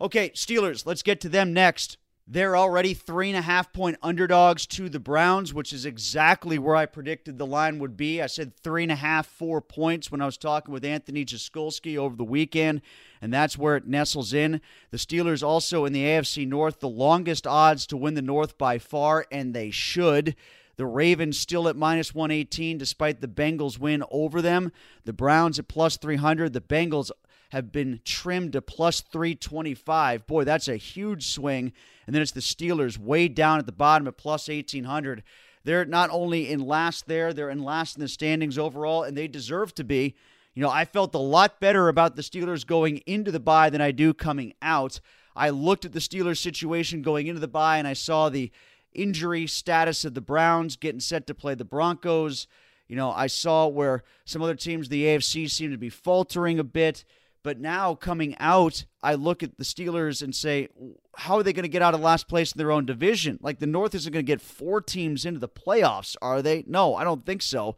Okay, 0.00 0.30
Steelers, 0.30 0.84
let's 0.84 1.02
get 1.02 1.20
to 1.22 1.28
them 1.28 1.52
next. 1.52 1.96
They're 2.28 2.56
already 2.56 2.92
three 2.92 3.28
and 3.28 3.38
a 3.38 3.42
half 3.42 3.72
point 3.72 3.98
underdogs 4.02 4.66
to 4.68 4.88
the 4.88 4.98
Browns, 4.98 5.54
which 5.54 5.72
is 5.72 5.86
exactly 5.86 6.58
where 6.58 6.74
I 6.74 6.84
predicted 6.84 7.38
the 7.38 7.46
line 7.46 7.78
would 7.78 7.96
be. 7.96 8.20
I 8.20 8.26
said 8.26 8.56
three 8.56 8.82
and 8.82 8.90
a 8.90 8.96
half, 8.96 9.28
four 9.28 9.60
points 9.60 10.10
when 10.10 10.20
I 10.20 10.26
was 10.26 10.36
talking 10.36 10.74
with 10.74 10.84
Anthony 10.84 11.24
Jaskolski 11.24 11.96
over 11.96 12.16
the 12.16 12.24
weekend, 12.24 12.82
and 13.22 13.32
that's 13.32 13.56
where 13.56 13.76
it 13.76 13.86
nestles 13.86 14.32
in. 14.32 14.60
The 14.90 14.96
Steelers 14.96 15.46
also 15.46 15.84
in 15.84 15.92
the 15.92 16.02
AFC 16.02 16.48
North, 16.48 16.80
the 16.80 16.88
longest 16.88 17.46
odds 17.46 17.86
to 17.86 17.96
win 17.96 18.14
the 18.14 18.22
North 18.22 18.58
by 18.58 18.78
far, 18.78 19.24
and 19.30 19.54
they 19.54 19.70
should. 19.70 20.34
The 20.76 20.86
Ravens 20.86 21.38
still 21.38 21.68
at 21.68 21.76
minus 21.76 22.12
118 22.12 22.76
despite 22.76 23.20
the 23.20 23.28
Bengals 23.28 23.78
win 23.78 24.02
over 24.10 24.42
them. 24.42 24.72
The 25.04 25.12
Browns 25.12 25.60
at 25.60 25.68
plus 25.68 25.96
300. 25.96 26.52
The 26.52 26.60
Bengals 26.60 27.10
have 27.56 27.72
been 27.72 28.00
trimmed 28.04 28.52
to 28.52 28.60
plus 28.60 29.00
325. 29.00 30.26
Boy, 30.26 30.44
that's 30.44 30.68
a 30.68 30.76
huge 30.76 31.26
swing. 31.26 31.72
And 32.06 32.14
then 32.14 32.20
it's 32.20 32.32
the 32.32 32.40
Steelers 32.40 32.98
way 32.98 33.28
down 33.28 33.58
at 33.58 33.66
the 33.66 33.72
bottom 33.72 34.06
at 34.06 34.18
plus 34.18 34.48
1800. 34.48 35.22
They're 35.64 35.86
not 35.86 36.10
only 36.10 36.50
in 36.50 36.60
last 36.60 37.08
there, 37.08 37.32
they're 37.32 37.50
in 37.50 37.62
last 37.62 37.96
in 37.96 38.02
the 38.02 38.08
standings 38.08 38.58
overall, 38.58 39.02
and 39.02 39.16
they 39.16 39.26
deserve 39.26 39.74
to 39.76 39.84
be. 39.84 40.14
You 40.54 40.62
know, 40.62 40.70
I 40.70 40.84
felt 40.84 41.14
a 41.14 41.18
lot 41.18 41.58
better 41.58 41.88
about 41.88 42.14
the 42.14 42.22
Steelers 42.22 42.66
going 42.66 42.98
into 42.98 43.32
the 43.32 43.40
bye 43.40 43.70
than 43.70 43.80
I 43.80 43.90
do 43.90 44.12
coming 44.14 44.52
out. 44.60 45.00
I 45.34 45.48
looked 45.48 45.86
at 45.86 45.92
the 45.92 45.98
Steelers 45.98 46.38
situation 46.38 47.02
going 47.02 47.26
into 47.26 47.40
the 47.40 47.48
bye 47.48 47.78
and 47.78 47.88
I 47.88 47.94
saw 47.94 48.28
the 48.28 48.52
injury 48.92 49.46
status 49.46 50.04
of 50.04 50.12
the 50.14 50.20
Browns 50.20 50.76
getting 50.76 51.00
set 51.00 51.26
to 51.26 51.34
play 51.34 51.54
the 51.54 51.64
Broncos. 51.64 52.46
You 52.86 52.96
know, 52.96 53.10
I 53.10 53.26
saw 53.26 53.66
where 53.66 54.04
some 54.24 54.42
other 54.42 54.54
teams, 54.54 54.88
the 54.88 55.04
AFC, 55.04 55.50
seem 55.50 55.70
to 55.70 55.78
be 55.78 55.90
faltering 55.90 56.58
a 56.58 56.64
bit. 56.64 57.04
But 57.46 57.60
now 57.60 57.94
coming 57.94 58.34
out, 58.40 58.86
I 59.04 59.14
look 59.14 59.40
at 59.44 59.56
the 59.56 59.62
Steelers 59.62 60.20
and 60.20 60.34
say, 60.34 60.66
how 61.14 61.36
are 61.36 61.44
they 61.44 61.52
going 61.52 61.62
to 61.62 61.68
get 61.68 61.80
out 61.80 61.94
of 61.94 62.00
last 62.00 62.26
place 62.26 62.50
in 62.50 62.58
their 62.58 62.72
own 62.72 62.86
division? 62.86 63.38
Like 63.40 63.60
the 63.60 63.68
North 63.68 63.94
isn't 63.94 64.12
going 64.12 64.26
to 64.26 64.26
get 64.26 64.40
four 64.40 64.80
teams 64.80 65.24
into 65.24 65.38
the 65.38 65.48
playoffs, 65.48 66.16
are 66.20 66.42
they? 66.42 66.64
No, 66.66 66.96
I 66.96 67.04
don't 67.04 67.24
think 67.24 67.42
so. 67.42 67.76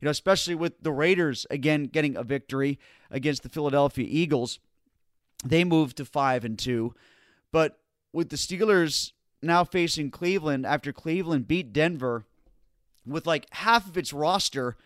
You 0.00 0.04
know, 0.04 0.12
especially 0.12 0.54
with 0.54 0.80
the 0.84 0.92
Raiders 0.92 1.48
again 1.50 1.86
getting 1.86 2.16
a 2.16 2.22
victory 2.22 2.78
against 3.10 3.42
the 3.42 3.48
Philadelphia 3.48 4.06
Eagles. 4.08 4.60
They 5.44 5.64
moved 5.64 5.96
to 5.96 6.04
5 6.04 6.44
and 6.44 6.56
2. 6.56 6.94
But 7.50 7.80
with 8.12 8.28
the 8.28 8.36
Steelers 8.36 9.10
now 9.42 9.64
facing 9.64 10.12
Cleveland 10.12 10.64
after 10.64 10.92
Cleveland 10.92 11.48
beat 11.48 11.72
Denver 11.72 12.24
with 13.04 13.26
like 13.26 13.52
half 13.52 13.88
of 13.88 13.98
its 13.98 14.12
roster 14.12 14.76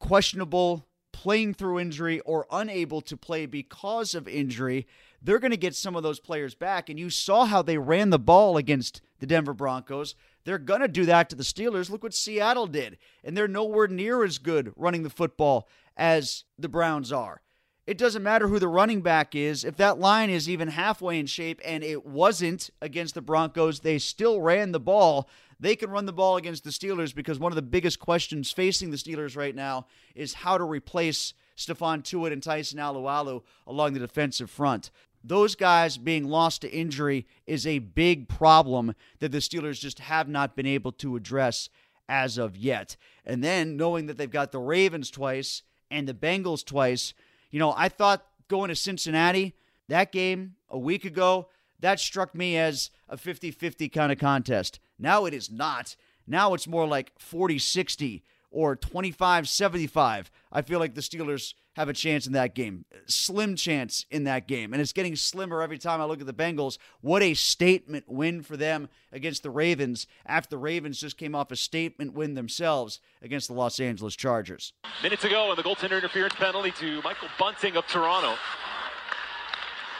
questionable, 0.00 0.88
playing 1.20 1.52
through 1.52 1.78
injury, 1.78 2.18
or 2.20 2.46
unable 2.50 3.02
to 3.02 3.14
play 3.14 3.44
because 3.44 4.14
of 4.14 4.26
injury, 4.26 4.86
they're 5.20 5.38
going 5.38 5.50
to 5.50 5.56
get 5.58 5.74
some 5.74 5.94
of 5.94 6.02
those 6.02 6.18
players 6.18 6.54
back. 6.54 6.88
And 6.88 6.98
you 6.98 7.10
saw 7.10 7.44
how 7.44 7.60
they 7.60 7.76
ran 7.76 8.08
the 8.08 8.18
ball 8.18 8.56
against 8.56 9.02
the 9.18 9.26
Denver 9.26 9.52
Broncos. 9.52 10.14
They're 10.44 10.56
going 10.56 10.80
to 10.80 10.88
do 10.88 11.04
that 11.04 11.28
to 11.28 11.36
the 11.36 11.42
Steelers. 11.42 11.90
Look 11.90 12.02
what 12.02 12.14
Seattle 12.14 12.66
did. 12.66 12.96
And 13.22 13.36
they're 13.36 13.46
nowhere 13.46 13.86
near 13.86 14.24
as 14.24 14.38
good 14.38 14.72
running 14.76 15.02
the 15.02 15.10
football 15.10 15.68
as 15.94 16.44
the 16.58 16.70
Browns 16.70 17.12
are. 17.12 17.42
It 17.86 17.98
doesn't 17.98 18.22
matter 18.22 18.48
who 18.48 18.58
the 18.58 18.66
running 18.66 19.02
back 19.02 19.34
is. 19.34 19.62
If 19.62 19.76
that 19.76 19.98
line 19.98 20.30
is 20.30 20.48
even 20.48 20.68
halfway 20.68 21.18
in 21.18 21.26
shape, 21.26 21.60
and 21.62 21.84
it 21.84 22.06
wasn't 22.06 22.70
against 22.80 23.14
the 23.14 23.20
Broncos, 23.20 23.80
they 23.80 23.98
still 23.98 24.40
ran 24.40 24.72
the 24.72 24.80
ball. 24.80 25.28
They 25.60 25.76
can 25.76 25.90
run 25.90 26.06
the 26.06 26.12
ball 26.12 26.38
against 26.38 26.64
the 26.64 26.70
Steelers 26.70 27.14
because 27.14 27.38
one 27.38 27.52
of 27.52 27.56
the 27.56 27.62
biggest 27.62 28.00
questions 28.00 28.50
facing 28.50 28.90
the 28.90 28.96
Steelers 28.96 29.36
right 29.36 29.54
now 29.54 29.86
is 30.14 30.32
how 30.32 30.56
to 30.56 30.64
replace 30.64 31.34
Stephon 31.56 32.02
Tuitt 32.02 32.32
and 32.32 32.42
Tyson 32.42 32.78
Alualu 32.78 33.42
along 33.66 33.92
the 33.92 34.00
defensive 34.00 34.50
front. 34.50 34.90
Those 35.22 35.54
guys 35.54 35.98
being 35.98 36.24
lost 36.24 36.62
to 36.62 36.72
injury 36.72 37.26
is 37.46 37.66
a 37.66 37.78
big 37.78 38.26
problem 38.26 38.94
that 39.18 39.32
the 39.32 39.38
Steelers 39.38 39.78
just 39.78 39.98
have 39.98 40.28
not 40.28 40.56
been 40.56 40.66
able 40.66 40.92
to 40.92 41.14
address 41.14 41.68
as 42.08 42.38
of 42.38 42.56
yet. 42.56 42.96
And 43.26 43.44
then 43.44 43.76
knowing 43.76 44.06
that 44.06 44.16
they've 44.16 44.30
got 44.30 44.52
the 44.52 44.58
Ravens 44.58 45.10
twice 45.10 45.62
and 45.90 46.08
the 46.08 46.14
Bengals 46.14 46.64
twice, 46.64 47.12
you 47.50 47.58
know, 47.58 47.74
I 47.76 47.90
thought 47.90 48.26
going 48.48 48.68
to 48.70 48.76
Cincinnati, 48.76 49.54
that 49.88 50.10
game 50.10 50.54
a 50.70 50.78
week 50.78 51.04
ago, 51.04 51.48
that 51.80 52.00
struck 52.00 52.34
me 52.34 52.56
as 52.56 52.90
a 53.08 53.16
50 53.16 53.50
50 53.50 53.88
kind 53.90 54.10
of 54.10 54.18
contest. 54.18 54.80
Now 55.00 55.24
it 55.24 55.34
is 55.34 55.50
not. 55.50 55.96
Now 56.26 56.54
it's 56.54 56.68
more 56.68 56.86
like 56.86 57.12
40 57.18 57.58
60 57.58 58.22
or 58.50 58.76
25 58.76 59.48
75. 59.48 60.30
I 60.52 60.62
feel 60.62 60.78
like 60.78 60.94
the 60.94 61.00
Steelers 61.00 61.54
have 61.74 61.88
a 61.88 61.92
chance 61.92 62.26
in 62.26 62.32
that 62.32 62.54
game. 62.54 62.84
Slim 63.06 63.54
chance 63.54 64.04
in 64.10 64.24
that 64.24 64.48
game. 64.48 64.72
And 64.72 64.82
it's 64.82 64.92
getting 64.92 65.14
slimmer 65.14 65.62
every 65.62 65.78
time 65.78 66.00
I 66.00 66.04
look 66.04 66.20
at 66.20 66.26
the 66.26 66.32
Bengals. 66.32 66.78
What 67.00 67.22
a 67.22 67.34
statement 67.34 68.04
win 68.08 68.42
for 68.42 68.56
them 68.56 68.88
against 69.12 69.42
the 69.42 69.50
Ravens 69.50 70.06
after 70.26 70.50
the 70.50 70.58
Ravens 70.58 71.00
just 71.00 71.16
came 71.16 71.34
off 71.34 71.52
a 71.52 71.56
statement 71.56 72.14
win 72.14 72.34
themselves 72.34 73.00
against 73.22 73.48
the 73.48 73.54
Los 73.54 73.78
Angeles 73.78 74.16
Chargers. 74.16 74.72
Minutes 75.02 75.24
ago, 75.24 75.50
and 75.50 75.58
the 75.58 75.62
goaltender 75.62 75.96
interference 75.96 76.34
penalty 76.34 76.72
to 76.72 77.00
Michael 77.02 77.28
Bunting 77.38 77.76
of 77.76 77.86
Toronto. 77.86 78.34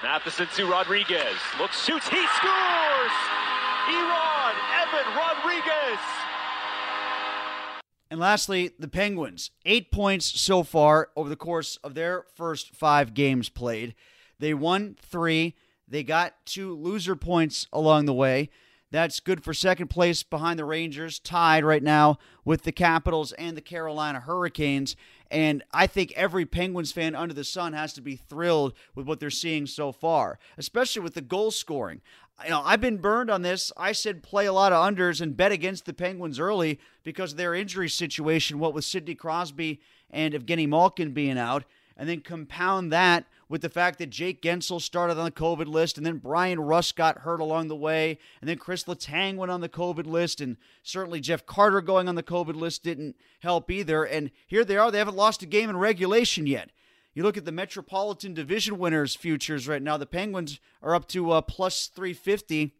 Matheson 0.02 0.49
to 0.57 0.66
Rodrigues. 0.66 1.38
Looks, 1.59 1.85
shoots, 1.85 2.09
he 2.09 2.26
scores! 2.38 3.12
Evan 3.90 4.39
Rodrigues 4.92 6.00
and 8.11 8.18
lastly, 8.18 8.73
the 8.76 8.88
Penguins. 8.88 9.52
Eight 9.64 9.92
points 9.92 10.40
so 10.40 10.64
far 10.64 11.11
over 11.14 11.28
the 11.28 11.37
course 11.37 11.76
of 11.85 11.94
their 11.94 12.25
first 12.35 12.75
five 12.75 13.14
games 13.14 13.49
played. 13.49 13.94
They 14.40 14.52
won 14.52 14.97
three. 15.00 15.54
They 15.87 16.02
got 16.02 16.35
two 16.44 16.75
loser 16.75 17.14
points 17.14 17.68
along 17.73 18.06
the 18.06 18.14
way. 18.14 18.50
That's 18.92 19.20
good 19.20 19.44
for 19.44 19.54
second 19.54 19.87
place 19.87 20.25
behind 20.25 20.59
the 20.59 20.64
Rangers, 20.64 21.20
tied 21.20 21.64
right 21.64 21.82
now 21.82 22.18
with 22.44 22.64
the 22.64 22.73
Capitals 22.73 23.30
and 23.35 23.56
the 23.56 23.61
Carolina 23.61 24.18
Hurricanes. 24.18 24.97
And 25.30 25.62
I 25.73 25.87
think 25.87 26.12
every 26.16 26.44
Penguins 26.44 26.90
fan 26.90 27.14
under 27.14 27.32
the 27.32 27.44
sun 27.44 27.73
has 27.73 27.92
to 27.92 28.00
be 28.00 28.16
thrilled 28.16 28.73
with 28.97 29.06
what 29.06 29.20
they're 29.20 29.30
seeing 29.30 29.66
so 29.66 29.92
far, 29.92 30.40
especially 30.59 31.02
with 31.02 31.14
the 31.14 31.20
goal 31.20 31.52
scoring 31.52 32.00
you 32.44 32.50
know, 32.50 32.62
I've 32.64 32.80
been 32.80 32.99
burned 32.99 33.30
on 33.30 33.42
this. 33.42 33.73
I 33.76 33.92
said 33.92 34.23
play 34.23 34.47
a 34.47 34.52
lot 34.52 34.73
of 34.73 34.82
unders 34.82 35.20
and 35.20 35.37
bet 35.37 35.52
against 35.52 35.85
the 35.85 35.92
Penguins 35.92 36.38
early 36.38 36.78
because 37.04 37.32
of 37.32 37.38
their 37.38 37.54
injury 37.54 37.88
situation, 37.88 38.59
what 38.59 38.75
with 38.75 38.85
Sidney 38.85 39.14
Crosby 39.14 39.80
and 40.11 40.35
Evgeny 40.35 40.68
Malkin 40.68 41.12
being 41.12 41.38
out. 41.38 41.64
And 41.97 42.09
then 42.09 42.20
compound 42.20 42.92
that 42.92 43.26
with 43.50 43.62
the 43.62 43.68
fact 43.68 43.99
that 43.99 44.11
Jake 44.11 44.40
Guentzel 44.40 44.80
started 44.80 45.18
on 45.18 45.25
the 45.25 45.30
COVID 45.30 45.66
list, 45.66 45.99
and 45.99 46.06
then 46.06 46.18
Bryan 46.18 46.61
Rust 46.61 46.97
got 46.97 47.18
hurt 47.18 47.40
along 47.40 47.68
the 47.68 47.76
way, 47.76 48.16
and 48.40 48.49
then 48.49 48.56
Chris 48.56 48.85
Letang 48.85 49.37
went 49.37 49.50
on 49.50 49.61
the 49.61 49.68
COVID 49.68 50.06
list, 50.06 50.40
and 50.40 50.56
certainly 50.82 51.20
Jeff 51.20 51.44
Carter 51.44 51.80
going 51.80 52.09
on 52.09 52.14
the 52.14 52.23
COVID 52.23 52.54
list 52.54 52.85
didn't 52.85 53.16
help 53.40 53.70
either. 53.70 54.04
And 54.04 54.30
here 54.47 54.64
they 54.64 54.76
are, 54.76 54.90
they 54.90 54.99
haven't 54.99 55.16
lost 55.16 55.42
a 55.42 55.47
game 55.47 55.68
in 55.68 55.76
regulation 55.76 56.47
yet. 56.47 56.70
You 57.14 57.23
look 57.25 57.37
at 57.37 57.45
the 57.45 57.52
Metropolitan 57.52 58.35
Division 58.35 58.79
winners 58.79 59.17
futures 59.17 59.67
right 59.67 59.83
now. 59.83 59.97
The 59.97 60.07
Penguins 60.07 60.61
are 60.83 60.95
up 60.95 61.09
to 61.09 61.33
uh, 61.33 61.40
plus 61.40 61.87
350 61.88 62.75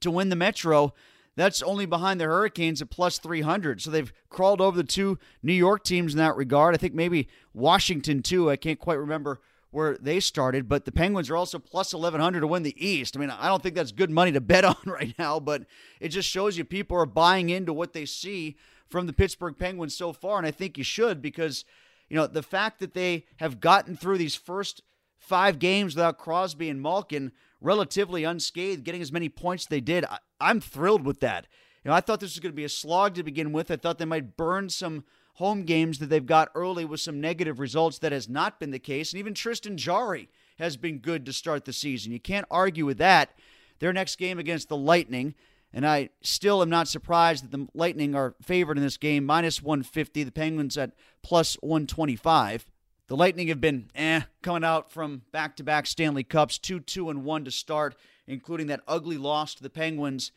to 0.00 0.10
win 0.10 0.28
the 0.28 0.36
Metro. 0.36 0.94
That's 1.34 1.62
only 1.62 1.86
behind 1.86 2.20
the 2.20 2.26
Hurricanes 2.26 2.80
at 2.82 2.90
plus 2.90 3.18
300. 3.18 3.80
So 3.80 3.90
they've 3.90 4.12
crawled 4.28 4.60
over 4.60 4.76
the 4.76 4.84
two 4.84 5.18
New 5.42 5.52
York 5.52 5.82
teams 5.82 6.12
in 6.12 6.18
that 6.18 6.36
regard. 6.36 6.74
I 6.74 6.78
think 6.78 6.94
maybe 6.94 7.28
Washington, 7.52 8.22
too. 8.22 8.50
I 8.50 8.56
can't 8.56 8.78
quite 8.78 8.98
remember 8.98 9.40
where 9.70 9.96
they 9.96 10.20
started, 10.20 10.68
but 10.68 10.84
the 10.84 10.92
Penguins 10.92 11.30
are 11.30 11.36
also 11.36 11.58
plus 11.58 11.94
1100 11.94 12.40
to 12.40 12.46
win 12.46 12.62
the 12.62 12.86
East. 12.86 13.16
I 13.16 13.20
mean, 13.20 13.30
I 13.30 13.48
don't 13.48 13.62
think 13.62 13.74
that's 13.74 13.90
good 13.90 14.10
money 14.10 14.30
to 14.32 14.40
bet 14.40 14.64
on 14.64 14.76
right 14.86 15.14
now, 15.18 15.40
but 15.40 15.64
it 15.98 16.08
just 16.08 16.28
shows 16.28 16.58
you 16.58 16.64
people 16.64 16.96
are 16.96 17.06
buying 17.06 17.48
into 17.48 17.72
what 17.72 17.94
they 17.94 18.04
see 18.04 18.56
from 18.88 19.06
the 19.06 19.14
Pittsburgh 19.14 19.56
Penguins 19.58 19.96
so 19.96 20.12
far. 20.12 20.36
And 20.36 20.46
I 20.46 20.50
think 20.50 20.76
you 20.76 20.84
should 20.84 21.22
because 21.22 21.64
you 22.12 22.18
know, 22.18 22.26
the 22.26 22.42
fact 22.42 22.78
that 22.80 22.92
they 22.92 23.24
have 23.36 23.58
gotten 23.58 23.96
through 23.96 24.18
these 24.18 24.34
first 24.34 24.82
five 25.16 25.58
games 25.58 25.94
without 25.94 26.18
Crosby 26.18 26.68
and 26.68 26.82
Malkin 26.82 27.32
relatively 27.58 28.22
unscathed, 28.22 28.84
getting 28.84 29.00
as 29.00 29.10
many 29.10 29.30
points 29.30 29.64
they 29.64 29.80
did, 29.80 30.04
I, 30.04 30.18
I'm 30.38 30.60
thrilled 30.60 31.06
with 31.06 31.20
that. 31.20 31.46
You 31.82 31.88
know, 31.88 31.94
I 31.94 32.02
thought 32.02 32.20
this 32.20 32.34
was 32.34 32.40
going 32.40 32.52
to 32.52 32.56
be 32.56 32.64
a 32.64 32.68
slog 32.68 33.14
to 33.14 33.22
begin 33.22 33.50
with. 33.50 33.70
I 33.70 33.76
thought 33.76 33.96
they 33.96 34.04
might 34.04 34.36
burn 34.36 34.68
some 34.68 35.04
home 35.36 35.62
games 35.62 36.00
that 36.00 36.10
they've 36.10 36.26
got 36.26 36.50
early 36.54 36.84
with 36.84 37.00
some 37.00 37.18
negative 37.18 37.58
results. 37.58 37.98
That 37.98 38.12
has 38.12 38.28
not 38.28 38.60
been 38.60 38.72
the 38.72 38.78
case. 38.78 39.14
And 39.14 39.18
even 39.18 39.32
Tristan 39.32 39.78
Jarry 39.78 40.28
has 40.58 40.76
been 40.76 40.98
good 40.98 41.24
to 41.24 41.32
start 41.32 41.64
the 41.64 41.72
season. 41.72 42.12
You 42.12 42.20
can't 42.20 42.44
argue 42.50 42.84
with 42.84 42.98
that. 42.98 43.30
Their 43.78 43.94
next 43.94 44.16
game 44.16 44.38
against 44.38 44.68
the 44.68 44.76
Lightning 44.76 45.34
and 45.72 45.86
I 45.86 46.10
still 46.20 46.62
am 46.62 46.68
not 46.68 46.88
surprised 46.88 47.44
that 47.44 47.50
the 47.50 47.66
Lightning 47.74 48.14
are 48.14 48.34
favored 48.42 48.76
in 48.76 48.82
this 48.82 48.96
game, 48.96 49.24
minus 49.24 49.62
150. 49.62 50.24
The 50.24 50.32
Penguins 50.32 50.76
at 50.76 50.92
plus 51.22 51.54
125. 51.60 52.66
The 53.08 53.16
Lightning 53.16 53.48
have 53.48 53.60
been 53.60 53.90
eh, 53.94 54.22
coming 54.42 54.64
out 54.64 54.90
from 54.90 55.22
back 55.32 55.56
to 55.56 55.64
back 55.64 55.86
Stanley 55.86 56.24
Cups, 56.24 56.58
2 56.58 56.80
2 56.80 57.10
and 57.10 57.24
1 57.24 57.44
to 57.44 57.50
start, 57.50 57.94
including 58.26 58.66
that 58.68 58.80
ugly 58.86 59.18
loss 59.18 59.54
to 59.54 59.62
the 59.62 59.70
Penguins 59.70 60.32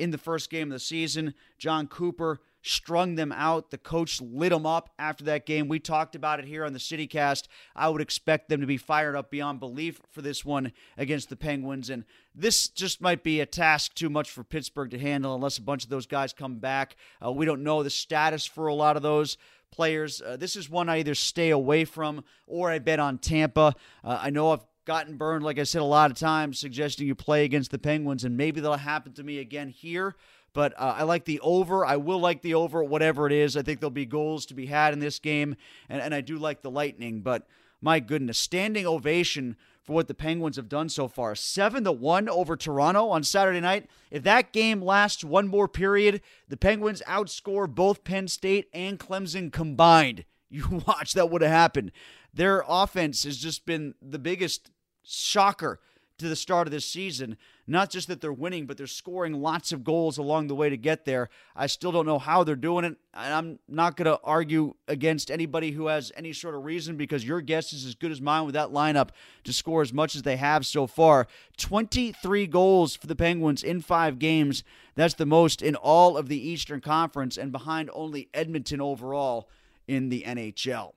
in 0.00 0.10
the 0.10 0.18
first 0.18 0.48
game 0.50 0.68
of 0.68 0.72
the 0.72 0.78
season. 0.80 1.34
Jon 1.58 1.86
Cooper 1.86 2.40
strung 2.62 3.14
them 3.14 3.32
out. 3.32 3.70
The 3.70 3.78
coach 3.78 4.20
lit 4.20 4.50
them 4.50 4.64
up 4.64 4.90
after 4.98 5.24
that 5.24 5.44
game. 5.44 5.68
We 5.68 5.78
talked 5.78 6.14
about 6.14 6.38
it 6.38 6.46
here 6.46 6.64
on 6.64 6.72
the 6.72 6.78
CityCast. 6.78 7.48
I 7.76 7.88
would 7.88 8.00
expect 8.00 8.48
them 8.48 8.60
to 8.60 8.66
be 8.66 8.78
fired 8.78 9.14
up 9.14 9.30
beyond 9.30 9.60
belief 9.60 10.00
for 10.10 10.22
this 10.22 10.44
one 10.44 10.72
against 10.96 11.28
the 11.28 11.36
Penguins. 11.36 11.90
And 11.90 12.04
this 12.34 12.68
just 12.68 13.00
might 13.00 13.22
be 13.22 13.40
a 13.40 13.46
task 13.46 13.94
too 13.94 14.08
much 14.08 14.30
for 14.30 14.42
Pittsburgh 14.42 14.90
to 14.90 14.98
handle 14.98 15.34
unless 15.34 15.58
a 15.58 15.62
bunch 15.62 15.84
of 15.84 15.90
those 15.90 16.06
guys 16.06 16.32
come 16.32 16.58
back. 16.58 16.96
Uh, 17.24 17.30
we 17.30 17.44
don't 17.44 17.62
know 17.62 17.82
the 17.82 17.90
status 17.90 18.46
for 18.46 18.68
a 18.68 18.74
lot 18.74 18.96
of 18.96 19.02
those 19.02 19.36
players. 19.70 20.20
Uh, 20.20 20.36
this 20.36 20.56
is 20.56 20.68
one 20.68 20.88
I 20.88 20.98
either 20.98 21.14
stay 21.14 21.50
away 21.50 21.84
from 21.84 22.24
or 22.46 22.70
I 22.70 22.78
bet 22.78 23.00
on 23.00 23.18
Tampa. 23.18 23.74
Uh, 24.02 24.18
I 24.20 24.30
know 24.30 24.52
I've 24.52 24.64
gotten 24.90 25.16
burned, 25.16 25.44
like 25.44 25.60
I 25.60 25.62
said, 25.62 25.82
a 25.82 25.84
lot 25.84 26.10
of 26.10 26.18
times, 26.18 26.58
suggesting 26.58 27.06
you 27.06 27.14
play 27.14 27.44
against 27.44 27.70
the 27.70 27.78
Penguins, 27.78 28.24
and 28.24 28.36
maybe 28.36 28.60
that'll 28.60 28.76
happen 28.76 29.12
to 29.12 29.22
me 29.22 29.38
again 29.38 29.68
here. 29.68 30.16
But 30.52 30.72
uh, 30.76 30.96
I 30.98 31.04
like 31.04 31.26
the 31.26 31.38
over. 31.44 31.86
I 31.86 31.94
will 31.94 32.18
like 32.18 32.42
the 32.42 32.54
over, 32.54 32.82
whatever 32.82 33.28
it 33.28 33.32
is. 33.32 33.56
I 33.56 33.62
think 33.62 33.78
there'll 33.78 33.92
be 33.92 34.04
goals 34.04 34.46
to 34.46 34.54
be 34.54 34.66
had 34.66 34.92
in 34.92 34.98
this 34.98 35.20
game. 35.20 35.54
And, 35.88 36.02
and 36.02 36.12
I 36.12 36.22
do 36.22 36.38
like 36.38 36.62
the 36.62 36.72
Lightning. 36.72 37.20
But 37.20 37.46
my 37.80 38.00
goodness, 38.00 38.36
standing 38.36 38.84
ovation 38.84 39.54
for 39.84 39.92
what 39.92 40.08
the 40.08 40.12
Penguins 40.14 40.56
have 40.56 40.68
done 40.68 40.88
so 40.88 41.06
far. 41.06 41.36
7 41.36 41.84
to 41.84 41.92
1 41.92 42.28
over 42.28 42.56
Toronto 42.56 43.10
on 43.10 43.22
Saturday 43.22 43.60
night. 43.60 43.88
If 44.10 44.24
that 44.24 44.52
game 44.52 44.82
lasts 44.82 45.22
one 45.22 45.46
more 45.46 45.68
period, 45.68 46.20
the 46.48 46.56
Penguins 46.56 47.00
outscore 47.06 47.72
both 47.72 48.02
Penn 48.02 48.26
State 48.26 48.68
and 48.74 48.98
Clemson 48.98 49.52
combined. 49.52 50.24
You 50.52 50.82
watch 50.84 51.12
that 51.12 51.30
would 51.30 51.42
have 51.42 51.52
happened. 51.52 51.92
Their 52.34 52.64
offense 52.66 53.22
has 53.22 53.36
just 53.36 53.66
been 53.66 53.94
the 54.02 54.18
biggest 54.18 54.72
shocker 55.02 55.80
to 56.20 56.28
the 56.28 56.36
start 56.36 56.66
of 56.66 56.70
this 56.70 56.86
season. 56.86 57.36
Not 57.66 57.90
just 57.90 58.08
that 58.08 58.20
they're 58.20 58.32
winning, 58.32 58.66
but 58.66 58.76
they're 58.76 58.86
scoring 58.86 59.34
lots 59.34 59.72
of 59.72 59.84
goals 59.84 60.18
along 60.18 60.46
the 60.46 60.54
way 60.54 60.68
to 60.68 60.76
get 60.76 61.04
there. 61.04 61.28
I 61.56 61.66
still 61.66 61.92
don't 61.92 62.06
know 62.06 62.18
how 62.18 62.44
they're 62.44 62.56
doing 62.56 62.84
it. 62.84 62.96
And 63.14 63.34
I'm 63.34 63.58
not 63.68 63.96
going 63.96 64.06
to 64.06 64.20
argue 64.22 64.74
against 64.86 65.30
anybody 65.30 65.72
who 65.72 65.86
has 65.86 66.12
any 66.16 66.32
sort 66.32 66.54
of 66.54 66.64
reason 66.64 66.96
because 66.96 67.24
your 67.24 67.40
guess 67.40 67.72
is 67.72 67.84
as 67.84 67.94
good 67.94 68.12
as 68.12 68.20
mine 68.20 68.44
with 68.44 68.54
that 68.54 68.70
lineup 68.70 69.10
to 69.44 69.52
score 69.52 69.82
as 69.82 69.92
much 69.92 70.14
as 70.14 70.22
they 70.22 70.36
have 70.36 70.66
so 70.66 70.86
far. 70.86 71.26
23 71.58 72.46
goals 72.46 72.96
for 72.96 73.06
the 73.06 73.16
Penguins 73.16 73.62
in 73.62 73.80
five 73.80 74.18
games. 74.18 74.62
That's 74.94 75.14
the 75.14 75.26
most 75.26 75.62
in 75.62 75.74
all 75.74 76.16
of 76.16 76.28
the 76.28 76.48
Eastern 76.48 76.80
Conference 76.80 77.36
and 77.36 77.52
behind 77.52 77.90
only 77.92 78.28
Edmonton 78.34 78.80
overall 78.80 79.48
in 79.88 80.08
the 80.08 80.24
NHL. 80.26 80.92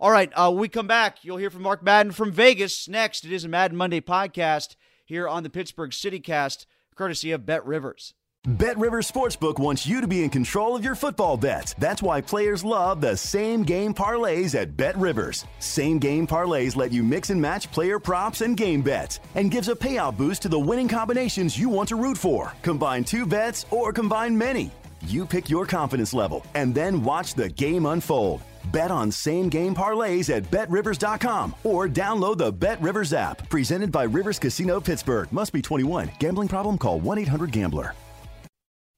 All 0.00 0.10
right, 0.10 0.30
uh, 0.34 0.52
we 0.54 0.68
come 0.68 0.86
back. 0.86 1.24
You'll 1.24 1.36
hear 1.36 1.50
from 1.50 1.62
Mark 1.62 1.82
Madden 1.82 2.12
from 2.12 2.32
Vegas 2.32 2.88
next. 2.88 3.24
It 3.24 3.32
is 3.32 3.44
a 3.44 3.48
Madden 3.48 3.76
Monday 3.76 4.00
podcast 4.00 4.76
here 5.04 5.28
on 5.28 5.42
the 5.42 5.50
Pittsburgh 5.50 5.90
CityCast, 5.90 6.66
courtesy 6.96 7.30
of 7.30 7.46
Bet 7.46 7.64
Rivers. 7.64 8.14
Bet 8.46 8.76
Rivers 8.76 9.10
Sportsbook 9.10 9.58
wants 9.58 9.86
you 9.86 10.02
to 10.02 10.06
be 10.06 10.22
in 10.22 10.28
control 10.28 10.76
of 10.76 10.84
your 10.84 10.94
football 10.94 11.38
bets. 11.38 11.74
That's 11.78 12.02
why 12.02 12.20
players 12.20 12.62
love 12.62 13.00
the 13.00 13.16
same 13.16 13.62
game 13.62 13.94
parlays 13.94 14.54
at 14.54 14.76
Bet 14.76 14.94
Rivers. 14.98 15.46
Same 15.60 15.98
game 15.98 16.26
parlays 16.26 16.76
let 16.76 16.92
you 16.92 17.02
mix 17.02 17.30
and 17.30 17.40
match 17.40 17.72
player 17.72 17.98
props 17.98 18.42
and 18.42 18.54
game 18.54 18.82
bets 18.82 19.20
and 19.34 19.50
gives 19.50 19.70
a 19.70 19.74
payout 19.74 20.18
boost 20.18 20.42
to 20.42 20.50
the 20.50 20.58
winning 20.58 20.88
combinations 20.88 21.58
you 21.58 21.70
want 21.70 21.88
to 21.88 21.96
root 21.96 22.18
for. 22.18 22.52
Combine 22.60 23.04
two 23.04 23.24
bets 23.24 23.64
or 23.70 23.94
combine 23.94 24.36
many. 24.36 24.70
You 25.06 25.24
pick 25.24 25.48
your 25.48 25.64
confidence 25.64 26.12
level 26.12 26.44
and 26.54 26.74
then 26.74 27.02
watch 27.02 27.32
the 27.32 27.48
game 27.48 27.86
unfold. 27.86 28.42
Bet 28.72 28.90
on 28.90 29.10
same 29.10 29.48
game 29.48 29.74
parlays 29.74 30.34
at 30.34 30.50
betrivers.com 30.50 31.54
or 31.64 31.88
download 31.88 32.38
the 32.38 32.52
Bet 32.52 32.80
Rivers 32.80 33.12
app. 33.12 33.48
Presented 33.48 33.90
by 33.92 34.04
Rivers 34.04 34.38
Casino 34.38 34.80
Pittsburgh. 34.80 35.30
Must 35.32 35.52
be 35.52 35.62
21. 35.62 36.10
Gambling 36.18 36.48
problem? 36.48 36.78
Call 36.78 37.00
1 37.00 37.18
800 37.18 37.52
Gambler. 37.52 37.94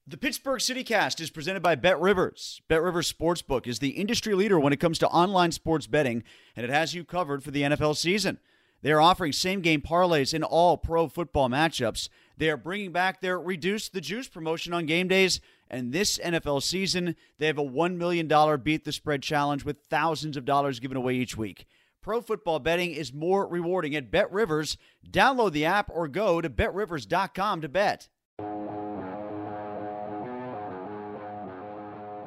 The 0.09 0.17
Pittsburgh 0.17 0.61
CityCast 0.61 1.21
is 1.21 1.31
presented 1.31 1.65
by 1.65 1.75
Bet 1.75 2.01
Rivers. 2.01 2.63
Bet 2.69 2.81
Rivers 2.81 3.13
Sportsbook 3.13 3.67
is 3.67 3.81
the 3.81 3.89
industry 3.89 4.35
leader 4.35 4.57
when 4.57 4.73
it 4.73 4.79
comes 4.79 5.01
to 5.01 5.09
online 5.09 5.51
sports 5.51 5.89
betting, 5.89 6.23
and 6.55 6.65
it 6.65 6.71
has 6.71 6.95
you 6.95 7.03
covered 7.03 7.43
for 7.43 7.51
the 7.51 7.63
NFL 7.63 7.97
season. 7.97 8.39
They 8.83 8.93
are 8.93 9.01
offering 9.01 9.33
same 9.33 9.63
game 9.63 9.81
parlays 9.81 10.33
in 10.33 10.45
all 10.45 10.77
pro 10.77 11.09
football 11.09 11.49
matchups. 11.49 12.09
They 12.37 12.49
are 12.51 12.57
bringing 12.57 12.93
back 12.93 13.21
their 13.21 13.37
Reduce 13.37 13.89
the 13.89 14.01
Juice 14.01 14.29
promotion 14.29 14.73
on 14.73 14.87
game 14.87 15.09
days 15.09 15.41
and 15.69 15.93
this 15.93 16.19
NFL 16.19 16.63
season, 16.63 17.17
they 17.39 17.47
have 17.47 17.59
a 17.59 17.65
$1 17.65 17.97
million 17.97 18.29
Beat 18.63 18.85
the 18.85 18.93
Spread 18.93 19.23
challenge 19.23 19.65
with 19.65 19.79
thousands 19.91 20.37
of 20.37 20.45
dollars 20.45 20.81
given 20.81 20.97
away 20.97 21.15
each 21.15 21.37
week. 21.37 21.67
Pro 22.03 22.21
football 22.21 22.61
betting 22.61 22.93
is 22.93 23.13
more 23.13 23.49
rewarding 23.49 23.97
at 23.97 24.13
Bet 24.13 24.31
Rivers. 24.31 24.77
Download 25.11 25.51
the 25.51 25.65
app 25.65 25.91
or 25.93 26.07
go 26.07 26.41
to 26.41 26.49
betrivers.com 26.49 27.63
to 27.63 27.69
bet. 27.69 28.09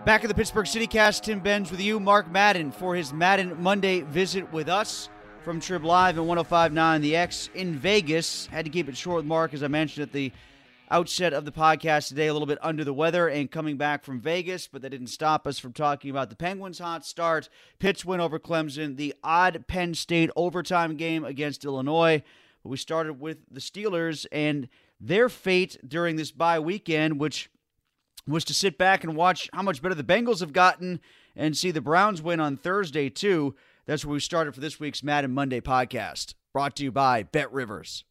Back 0.06 0.24
at 0.24 0.28
the 0.28 0.34
Pittsburgh 0.34 0.66
CityCast, 0.66 1.22
Tim 1.22 1.40
Benz 1.40 1.72
with 1.72 1.80
you, 1.80 2.00
Mark 2.00 2.32
Madden, 2.32 2.72
for 2.72 2.96
his 2.96 3.14
Madden 3.14 3.62
Monday 3.62 4.02
visit 4.02 4.52
with 4.52 4.68
us 4.68 5.08
from 5.44 5.60
Trib 5.60 5.86
Live 5.86 6.18
and 6.18 6.28
1059 6.28 7.02
The 7.02 7.16
X 7.16 7.50
in 7.54 7.76
Vegas. 7.76 8.48
Had 8.48 8.66
to 8.66 8.72
keep 8.72 8.90
it 8.90 8.98
short 8.98 9.18
with 9.18 9.26
Mark, 9.26 9.54
as 9.54 9.64
I 9.64 9.68
mentioned 9.68 10.04
at 10.04 10.12
the 10.12 10.32
outset 10.92 11.34
of 11.34 11.46
the 11.46 11.52
podcast 11.52 12.08
today 12.08 12.28
a 12.28 12.34
little 12.34 12.48
bit 12.48 12.58
under 12.62 12.84
the 12.84 12.94
weather 12.94 13.28
and 13.28 13.52
coming 13.52 13.78
back 13.78 14.04
from 14.04 14.20
Vegas, 14.20 14.68
but 14.68 14.82
that 14.82 14.90
didn't 14.90 15.08
stop 15.08 15.46
us 15.46 15.60
from 15.60 15.74
talking 15.74 16.10
about 16.10 16.30
the 16.30 16.36
Penguins' 16.36 16.80
hot 16.80 17.06
start, 17.06 17.50
Pitt's 17.80 18.04
win 18.04 18.20
over 18.20 18.40
Clemson, 18.40 18.98
the 18.98 19.14
odd 19.24 19.66
Penn 19.68 19.94
State 19.94 20.30
overtime 20.36 20.96
game 20.96 21.24
against 21.24 21.66
Illinois. 21.66 22.24
But 22.64 22.70
we 22.70 22.78
started 22.78 23.20
with 23.20 23.38
the 23.52 23.60
Steelers 23.60 24.26
and 24.32 24.68
their 25.00 25.30
fate 25.30 25.78
during 25.88 26.16
this 26.16 26.32
bye 26.32 26.60
weekend, 26.60 27.20
which 27.20 27.50
was 28.28 28.44
to 28.46 28.54
sit 28.54 28.78
back 28.78 29.04
and 29.04 29.16
watch 29.16 29.50
how 29.54 29.62
much 29.62 29.82
better 29.82 29.96
the 29.96 30.04
Bengals 30.04 30.40
have 30.42 30.54
gotten 30.54 31.00
and 31.36 31.56
see 31.56 31.72
the 31.72 31.82
Browns 31.82 32.22
win 32.22 32.40
on 32.40 32.58
Thursday, 32.58 33.10
too. 33.10 33.56
That's 33.86 34.06
where 34.06 34.14
we 34.14 34.20
started 34.20 34.54
for 34.54 34.62
this 34.62 34.80
week's 34.80 35.04
Madden 35.04 35.34
Monday 35.34 35.62
podcast, 35.62 36.34
brought 36.54 36.76
to 36.76 36.84
you 36.84 36.92
by 36.92 37.24
Bet 37.24 37.52
Rivers. 37.52 38.04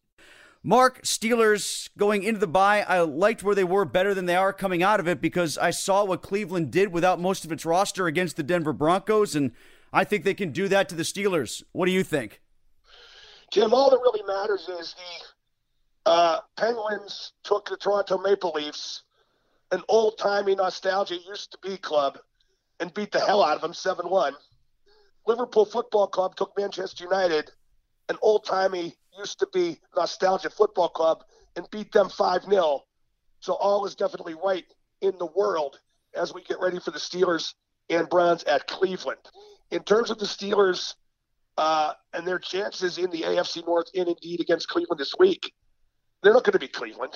Mark, 0.63 1.03
Steelers 1.03 1.89
going 1.97 2.25
into 2.25 2.41
the 2.41 2.47
bye, 2.47 2.83
I 2.83 3.01
liked 3.01 3.43
where 3.43 3.55
they 3.55 3.65
were 3.65 3.85
better 3.85 4.13
than 4.13 4.27
they 4.27 4.35
are 4.37 4.53
coming 4.53 4.83
out 4.83 4.99
of 4.99 5.07
it 5.07 5.21
because 5.21 5.57
I 5.57 5.71
saw 5.71 6.05
what 6.05 6.21
Cleveland 6.21 6.71
did 6.73 6.93
without 6.93 7.21
most 7.21 7.45
of 7.45 7.53
its 7.53 7.65
roster 7.65 8.07
against 8.07 8.37
the 8.37 8.43
Denver 8.43 8.73
Broncos, 8.73 9.37
and 9.37 9.53
I 9.93 10.05
think 10.05 10.25
they 10.25 10.35
can 10.35 10.51
do 10.51 10.67
that 10.69 10.89
to 10.89 10.95
the 10.95 11.05
Steelers. 11.05 11.63
What 11.73 11.87
do 11.87 11.93
you 11.93 12.03
think? 12.03 12.41
Tim, 13.53 13.73
all 13.73 13.91
that 13.91 14.01
really 14.01 14.23
matters 14.27 14.69
is 14.69 14.95
the 14.95 16.11
uh, 16.11 16.41
Penguins 16.57 17.33
took 17.45 17.69
the 17.69 17.77
Toronto 17.77 18.19
Maple 18.19 18.53
Leafs, 18.55 19.05
an 19.71 19.83
old 19.89 20.19
timey 20.19 20.55
nostalgia 20.55 21.17
used 21.27 21.53
to 21.53 21.59
be 21.63 21.77
club, 21.77 22.19
and 22.81 22.93
beat 22.95 23.13
the 23.13 23.21
hell 23.21 23.45
out 23.45 23.57
of 23.57 23.63
them 23.63 23.73
7 23.73 24.09
1. 24.09 24.35
Liverpool 25.27 25.67
Football 25.67 26.09
Club 26.09 26.35
took 26.35 26.53
Manchester 26.57 27.05
United, 27.05 27.51
an 28.09 28.17
old 28.23 28.45
timey 28.45 28.97
used 29.19 29.39
to 29.41 29.49
be 29.53 29.79
Nostalgia 29.97 30.51
Football 30.51 30.89
Club 30.91 31.25
and 31.57 31.69
beat 31.71 31.93
them 31.93 32.09
5 32.09 32.45
0. 32.45 32.85
So 33.41 33.53
all 33.55 33.85
is 33.87 33.95
definitely 33.95 34.35
right 34.35 34.65
in 35.01 35.13
the 35.19 35.27
world 35.27 35.81
as 36.15 36.33
we 36.33 36.43
get 36.43 36.61
ready 36.61 36.79
for 36.79 36.91
the 36.91 36.99
Steelers 36.99 37.55
and 37.91 38.09
Browns 38.09 38.45
at 38.45 38.67
Cleveland. 38.67 39.21
In 39.71 39.83
terms 39.83 40.11
of 40.11 40.19
the 40.19 40.27
Steelers 40.27 40.95
uh, 41.57 41.93
and 42.13 42.27
their 42.27 42.39
chances 42.39 42.99
in 42.99 43.11
the 43.11 43.23
AFC 43.23 43.67
North, 43.67 43.89
and 43.95 44.09
indeed 44.09 44.41
against 44.41 44.69
Cleveland 44.69 45.01
this 45.01 45.15
week, 45.19 45.53
they're 46.23 46.33
not 46.33 46.45
going 46.45 46.53
to 46.53 46.59
be 46.59 46.69
Cleveland. 46.69 47.15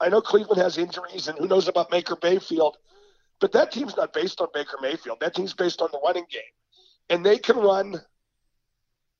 I 0.00 0.08
know 0.08 0.20
Cleveland 0.20 0.60
has 0.60 0.78
injuries, 0.78 1.28
and 1.28 1.38
who 1.38 1.46
knows 1.46 1.68
about 1.68 1.90
Baker 1.90 2.16
Mayfield, 2.22 2.76
but 3.40 3.52
that 3.52 3.70
team's 3.70 3.96
not 3.96 4.12
based 4.12 4.40
on 4.40 4.48
Baker 4.54 4.78
Mayfield. 4.80 5.20
That 5.20 5.34
team's 5.34 5.52
based 5.52 5.80
on 5.80 5.88
the 5.92 6.00
running 6.04 6.26
game. 6.30 6.42
And 7.10 7.24
they 7.24 7.38
can 7.38 7.56
run 7.56 8.00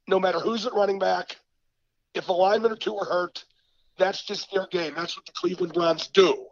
no 0.08 0.18
matter 0.18 0.38
who's 0.38 0.66
at 0.66 0.74
running 0.74 0.98
back, 0.98 1.37
if 2.14 2.29
a 2.29 2.33
lineman 2.33 2.72
or 2.72 2.77
two 2.77 2.96
are 2.96 3.05
hurt, 3.05 3.44
that's 3.98 4.22
just 4.22 4.51
their 4.53 4.66
game. 4.70 4.94
That's 4.96 5.16
what 5.16 5.27
the 5.27 5.33
Cleveland 5.33 5.75
Browns 5.75 6.09
do. 6.09 6.46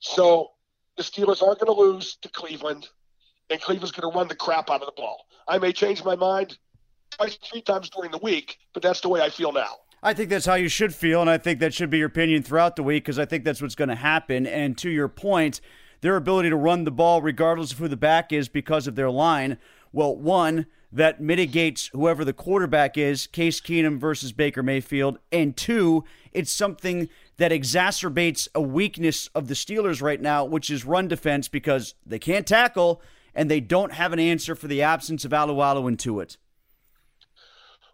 So 0.00 0.50
the 0.96 1.02
Steelers 1.02 1.42
aren't 1.42 1.60
going 1.60 1.74
to 1.74 1.80
lose 1.80 2.16
to 2.22 2.28
Cleveland, 2.28 2.88
and 3.50 3.60
Cleveland's 3.60 3.92
going 3.92 4.10
to 4.10 4.16
run 4.16 4.28
the 4.28 4.34
crap 4.34 4.70
out 4.70 4.80
of 4.80 4.86
the 4.86 4.92
ball. 4.96 5.26
I 5.48 5.58
may 5.58 5.72
change 5.72 6.04
my 6.04 6.16
mind 6.16 6.58
twice, 7.10 7.38
three 7.50 7.62
times 7.62 7.90
during 7.90 8.10
the 8.10 8.18
week, 8.18 8.58
but 8.72 8.82
that's 8.82 9.00
the 9.00 9.08
way 9.08 9.20
I 9.20 9.30
feel 9.30 9.52
now. 9.52 9.76
I 10.02 10.12
think 10.12 10.28
that's 10.28 10.44
how 10.44 10.54
you 10.54 10.68
should 10.68 10.94
feel, 10.94 11.22
and 11.22 11.30
I 11.30 11.38
think 11.38 11.60
that 11.60 11.72
should 11.72 11.88
be 11.88 11.98
your 11.98 12.08
opinion 12.08 12.42
throughout 12.42 12.76
the 12.76 12.82
week 12.82 13.04
because 13.04 13.18
I 13.18 13.24
think 13.24 13.44
that's 13.44 13.62
what's 13.62 13.74
going 13.74 13.88
to 13.88 13.94
happen. 13.94 14.46
And 14.46 14.76
to 14.78 14.90
your 14.90 15.08
point, 15.08 15.62
their 16.02 16.16
ability 16.16 16.50
to 16.50 16.56
run 16.56 16.84
the 16.84 16.90
ball, 16.90 17.22
regardless 17.22 17.72
of 17.72 17.78
who 17.78 17.88
the 17.88 17.96
back 17.96 18.30
is, 18.30 18.48
because 18.50 18.86
of 18.86 18.96
their 18.96 19.10
line. 19.10 19.56
Well, 19.92 20.14
one, 20.14 20.66
that 20.94 21.20
mitigates 21.20 21.90
whoever 21.92 22.24
the 22.24 22.32
quarterback 22.32 22.96
is, 22.96 23.26
Case 23.26 23.60
Keenum 23.60 23.98
versus 23.98 24.32
Baker 24.32 24.62
Mayfield. 24.62 25.18
And 25.32 25.56
two, 25.56 26.04
it's 26.32 26.52
something 26.52 27.08
that 27.36 27.50
exacerbates 27.50 28.46
a 28.54 28.60
weakness 28.60 29.28
of 29.34 29.48
the 29.48 29.54
Steelers 29.54 30.00
right 30.00 30.20
now, 30.20 30.44
which 30.44 30.70
is 30.70 30.84
run 30.84 31.08
defense 31.08 31.48
because 31.48 31.94
they 32.06 32.20
can't 32.20 32.46
tackle 32.46 33.02
and 33.34 33.50
they 33.50 33.58
don't 33.58 33.92
have 33.92 34.12
an 34.12 34.20
answer 34.20 34.54
for 34.54 34.68
the 34.68 34.82
absence 34.82 35.24
of 35.24 35.32
Alualu 35.32 35.88
and 35.88 35.98
Tuitt. 35.98 36.36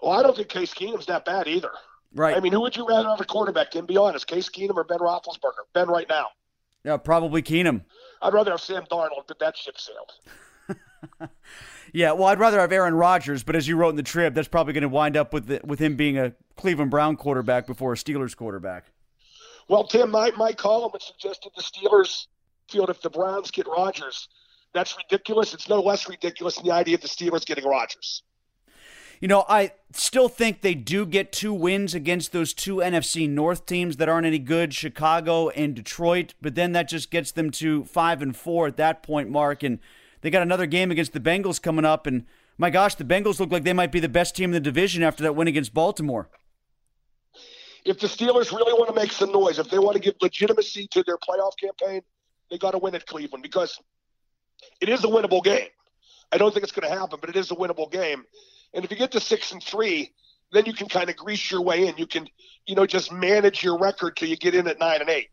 Well, 0.02 0.12
I 0.12 0.22
don't 0.22 0.36
think 0.36 0.48
Case 0.48 0.74
Keenum's 0.74 1.06
that 1.06 1.24
bad 1.24 1.48
either. 1.48 1.72
Right. 2.14 2.36
I 2.36 2.40
mean, 2.40 2.52
who 2.52 2.60
would 2.60 2.76
you 2.76 2.86
rather 2.86 3.08
have 3.08 3.20
a 3.20 3.24
quarterback? 3.24 3.70
Can 3.70 3.86
be 3.86 3.96
honest, 3.96 4.26
Case 4.26 4.50
Keenum 4.50 4.76
or 4.76 4.84
Ben 4.84 4.98
Roethlisberger? 4.98 5.64
Ben 5.72 5.88
right 5.88 6.08
now. 6.08 6.26
Yeah, 6.84 6.98
probably 6.98 7.40
Keenum. 7.40 7.82
I'd 8.20 8.34
rather 8.34 8.50
have 8.50 8.60
Sam 8.60 8.84
Darnold, 8.90 9.26
but 9.26 9.38
that 9.38 9.56
ship 9.56 9.76
sailed. 9.78 11.30
Yeah, 11.92 12.12
well, 12.12 12.28
I'd 12.28 12.38
rather 12.38 12.60
have 12.60 12.72
Aaron 12.72 12.94
Rodgers, 12.94 13.42
but 13.42 13.56
as 13.56 13.66
you 13.66 13.76
wrote 13.76 13.90
in 13.90 13.96
the 13.96 14.02
Trib, 14.02 14.34
that's 14.34 14.48
probably 14.48 14.72
going 14.72 14.82
to 14.82 14.88
wind 14.88 15.16
up 15.16 15.32
with 15.32 15.46
the, 15.46 15.60
with 15.64 15.78
him 15.78 15.96
being 15.96 16.18
a 16.18 16.32
Cleveland 16.56 16.90
Brown 16.90 17.16
quarterback 17.16 17.66
before 17.66 17.92
a 17.92 17.96
Steelers 17.96 18.36
quarterback. 18.36 18.86
Well, 19.68 19.84
Tim, 19.84 20.10
my, 20.10 20.30
my 20.32 20.52
column 20.52 20.90
had 20.92 21.02
suggested 21.02 21.52
the 21.56 21.62
Steelers 21.62 22.26
field 22.68 22.90
if 22.90 23.00
the 23.02 23.10
Browns 23.10 23.50
get 23.50 23.66
Rodgers. 23.66 24.28
That's 24.72 24.96
ridiculous. 24.96 25.54
It's 25.54 25.68
no 25.68 25.80
less 25.80 26.08
ridiculous 26.08 26.56
than 26.56 26.66
the 26.66 26.72
idea 26.72 26.94
of 26.94 27.00
the 27.00 27.08
Steelers 27.08 27.44
getting 27.44 27.64
Rodgers. 27.64 28.22
You 29.20 29.28
know, 29.28 29.44
I 29.48 29.72
still 29.92 30.28
think 30.28 30.62
they 30.62 30.74
do 30.74 31.04
get 31.04 31.30
two 31.30 31.52
wins 31.52 31.94
against 31.94 32.32
those 32.32 32.54
two 32.54 32.76
NFC 32.76 33.28
North 33.28 33.66
teams 33.66 33.98
that 33.98 34.08
aren't 34.08 34.26
any 34.26 34.38
good, 34.38 34.72
Chicago 34.72 35.50
and 35.50 35.74
Detroit, 35.74 36.34
but 36.40 36.54
then 36.54 36.72
that 36.72 36.88
just 36.88 37.10
gets 37.10 37.30
them 37.30 37.50
to 37.52 37.84
5 37.84 38.22
and 38.22 38.34
4 38.34 38.68
at 38.68 38.76
that 38.76 39.02
point, 39.02 39.28
Mark, 39.28 39.62
and– 39.62 39.80
they 40.20 40.30
got 40.30 40.42
another 40.42 40.66
game 40.66 40.90
against 40.90 41.12
the 41.12 41.20
Bengals 41.20 41.60
coming 41.60 41.84
up, 41.84 42.06
and 42.06 42.24
my 42.58 42.70
gosh, 42.70 42.94
the 42.94 43.04
Bengals 43.04 43.40
look 43.40 43.50
like 43.50 43.64
they 43.64 43.72
might 43.72 43.92
be 43.92 44.00
the 44.00 44.08
best 44.08 44.36
team 44.36 44.50
in 44.50 44.52
the 44.52 44.60
division 44.60 45.02
after 45.02 45.22
that 45.22 45.34
win 45.34 45.48
against 45.48 45.72
Baltimore. 45.72 46.28
If 47.84 47.98
the 48.00 48.06
Steelers 48.06 48.52
really 48.52 48.74
want 48.74 48.88
to 48.88 48.94
make 48.94 49.12
some 49.12 49.32
noise, 49.32 49.58
if 49.58 49.70
they 49.70 49.78
want 49.78 49.94
to 49.94 50.00
give 50.00 50.14
legitimacy 50.20 50.88
to 50.88 51.02
their 51.02 51.16
playoff 51.16 51.52
campaign, 51.58 52.02
they 52.50 52.58
got 52.58 52.72
to 52.72 52.78
win 52.78 52.94
at 52.94 53.06
Cleveland 53.06 53.42
because 53.42 53.78
it 54.80 54.88
is 54.88 55.02
a 55.04 55.06
winnable 55.06 55.42
game. 55.42 55.68
I 56.32 56.38
don't 56.38 56.52
think 56.52 56.62
it's 56.62 56.72
going 56.72 56.90
to 56.90 56.98
happen, 56.98 57.18
but 57.20 57.30
it 57.30 57.36
is 57.36 57.50
a 57.50 57.54
winnable 57.54 57.90
game. 57.90 58.24
And 58.74 58.84
if 58.84 58.90
you 58.90 58.96
get 58.96 59.12
to 59.12 59.20
six 59.20 59.52
and 59.52 59.62
three, 59.62 60.12
then 60.52 60.66
you 60.66 60.72
can 60.72 60.88
kind 60.88 61.08
of 61.08 61.16
grease 61.16 61.50
your 61.50 61.62
way 61.62 61.86
in. 61.86 61.96
You 61.96 62.06
can, 62.06 62.28
you 62.66 62.74
know, 62.74 62.86
just 62.86 63.10
manage 63.12 63.62
your 63.62 63.78
record 63.78 64.16
till 64.16 64.28
you 64.28 64.36
get 64.36 64.54
in 64.54 64.68
at 64.68 64.78
nine 64.78 65.00
and 65.00 65.08
eight. 65.08 65.28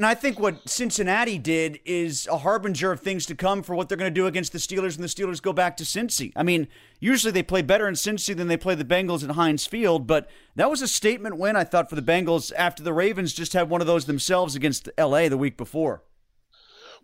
And 0.00 0.06
I 0.06 0.14
think 0.14 0.40
what 0.40 0.66
Cincinnati 0.66 1.36
did 1.36 1.78
is 1.84 2.26
a 2.26 2.38
harbinger 2.38 2.90
of 2.90 3.00
things 3.00 3.26
to 3.26 3.34
come 3.34 3.62
for 3.62 3.74
what 3.74 3.86
they're 3.86 3.98
going 3.98 4.10
to 4.10 4.18
do 4.18 4.26
against 4.26 4.50
the 4.50 4.58
Steelers 4.58 4.96
when 4.96 5.02
the 5.02 5.08
Steelers 5.08 5.42
go 5.42 5.52
back 5.52 5.76
to 5.76 5.84
Cincy. 5.84 6.32
I 6.34 6.42
mean, 6.42 6.68
usually 7.00 7.32
they 7.32 7.42
play 7.42 7.60
better 7.60 7.86
in 7.86 7.92
Cincy 7.92 8.34
than 8.34 8.48
they 8.48 8.56
play 8.56 8.74
the 8.74 8.82
Bengals 8.82 9.22
at 9.22 9.34
Heinz 9.34 9.66
Field, 9.66 10.06
but 10.06 10.30
that 10.56 10.70
was 10.70 10.80
a 10.80 10.88
statement 10.88 11.36
win, 11.36 11.54
I 11.54 11.64
thought, 11.64 11.90
for 11.90 11.96
the 11.96 12.00
Bengals 12.00 12.50
after 12.56 12.82
the 12.82 12.94
Ravens 12.94 13.34
just 13.34 13.52
had 13.52 13.68
one 13.68 13.82
of 13.82 13.86
those 13.86 14.06
themselves 14.06 14.54
against 14.54 14.88
LA 14.96 15.28
the 15.28 15.36
week 15.36 15.58
before. 15.58 16.02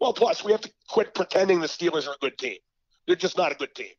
Well, 0.00 0.14
plus, 0.14 0.42
we 0.42 0.52
have 0.52 0.62
to 0.62 0.70
quit 0.88 1.14
pretending 1.14 1.60
the 1.60 1.66
Steelers 1.66 2.08
are 2.08 2.14
a 2.14 2.18
good 2.22 2.38
team. 2.38 2.56
They're 3.06 3.14
just 3.14 3.36
not 3.36 3.52
a 3.52 3.56
good 3.56 3.74
team. 3.74 3.92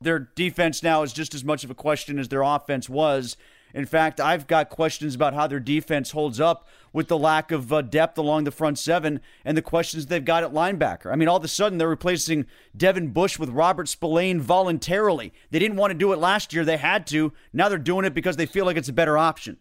Their 0.00 0.18
defense 0.18 0.82
now 0.82 1.04
is 1.04 1.12
just 1.12 1.34
as 1.34 1.44
much 1.44 1.62
of 1.62 1.70
a 1.70 1.74
question 1.76 2.18
as 2.18 2.30
their 2.30 2.42
offense 2.42 2.88
was. 2.88 3.36
In 3.74 3.86
fact, 3.86 4.20
I've 4.20 4.46
got 4.46 4.70
questions 4.70 5.16
about 5.16 5.34
how 5.34 5.48
their 5.48 5.58
defense 5.58 6.12
holds 6.12 6.38
up 6.38 6.68
with 6.92 7.08
the 7.08 7.18
lack 7.18 7.50
of 7.50 7.72
uh, 7.72 7.82
depth 7.82 8.16
along 8.16 8.44
the 8.44 8.52
front 8.52 8.78
seven 8.78 9.20
and 9.44 9.56
the 9.56 9.62
questions 9.62 10.06
they've 10.06 10.24
got 10.24 10.44
at 10.44 10.52
linebacker. 10.52 11.12
I 11.12 11.16
mean, 11.16 11.26
all 11.26 11.38
of 11.38 11.44
a 11.44 11.48
sudden 11.48 11.76
they're 11.76 11.88
replacing 11.88 12.46
Devin 12.76 13.08
Bush 13.08 13.36
with 13.36 13.50
Robert 13.50 13.88
Spillane 13.88 14.40
voluntarily. 14.40 15.32
They 15.50 15.58
didn't 15.58 15.76
want 15.76 15.90
to 15.90 15.98
do 15.98 16.12
it 16.12 16.20
last 16.20 16.52
year. 16.52 16.64
They 16.64 16.76
had 16.76 17.04
to. 17.08 17.32
Now 17.52 17.68
they're 17.68 17.78
doing 17.78 18.04
it 18.04 18.14
because 18.14 18.36
they 18.36 18.46
feel 18.46 18.64
like 18.64 18.76
it's 18.76 18.88
a 18.88 18.92
better 18.92 19.18
option. 19.18 19.56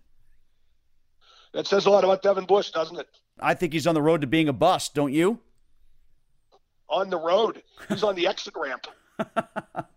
That 1.54 1.66
says 1.66 1.88
a 1.88 1.90
lot 1.90 2.04
about 2.04 2.22
Devin 2.22 2.46
Bush, 2.46 2.70
doesn't 2.70 3.00
it? 3.00 3.08
I 3.40 3.56
think 3.56 3.74
he's 3.74 3.88
on 3.88 3.96
the 3.96 4.02
road 4.02 4.22
to 4.22 4.28
being 4.28 4.48
a 4.48 4.54
bust, 4.54 4.94
don't 4.94 5.12
you? 5.12 5.40
On 6.88 7.10
the 7.10 7.18
road. 7.18 7.64
He's 7.90 8.04
on 8.04 8.14
the 8.14 8.28
exit 8.28 8.54
ramp. 8.56 8.86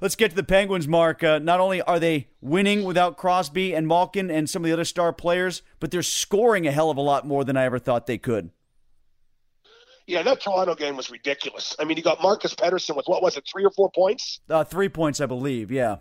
Let's 0.00 0.16
get 0.16 0.30
to 0.30 0.36
the 0.36 0.44
Penguins, 0.44 0.86
Mark. 0.86 1.22
Uh, 1.22 1.38
not 1.38 1.60
only 1.60 1.80
are 1.82 1.98
they 1.98 2.28
winning 2.40 2.84
without 2.84 3.16
Crosby 3.16 3.74
and 3.74 3.86
Malkin 3.86 4.30
and 4.30 4.48
some 4.48 4.62
of 4.62 4.66
the 4.66 4.72
other 4.72 4.84
star 4.84 5.12
players, 5.12 5.62
but 5.80 5.90
they're 5.90 6.02
scoring 6.02 6.66
a 6.66 6.72
hell 6.72 6.90
of 6.90 6.96
a 6.96 7.02
lot 7.02 7.26
more 7.26 7.44
than 7.44 7.56
I 7.56 7.64
ever 7.64 7.78
thought 7.78 8.06
they 8.06 8.18
could. 8.18 8.50
Yeah, 10.06 10.22
that 10.22 10.40
Toronto 10.40 10.74
game 10.74 10.96
was 10.96 11.10
ridiculous. 11.10 11.74
I 11.78 11.84
mean, 11.84 11.96
you 11.96 12.02
got 12.02 12.22
Marcus 12.22 12.54
Pettersson 12.54 12.94
with 12.96 13.06
what 13.06 13.22
was 13.22 13.36
it, 13.36 13.44
three 13.50 13.64
or 13.64 13.70
four 13.70 13.90
points? 13.90 14.40
Uh, 14.48 14.62
three 14.62 14.88
points, 14.88 15.20
I 15.20 15.26
believe. 15.26 15.72
Yeah. 15.72 15.96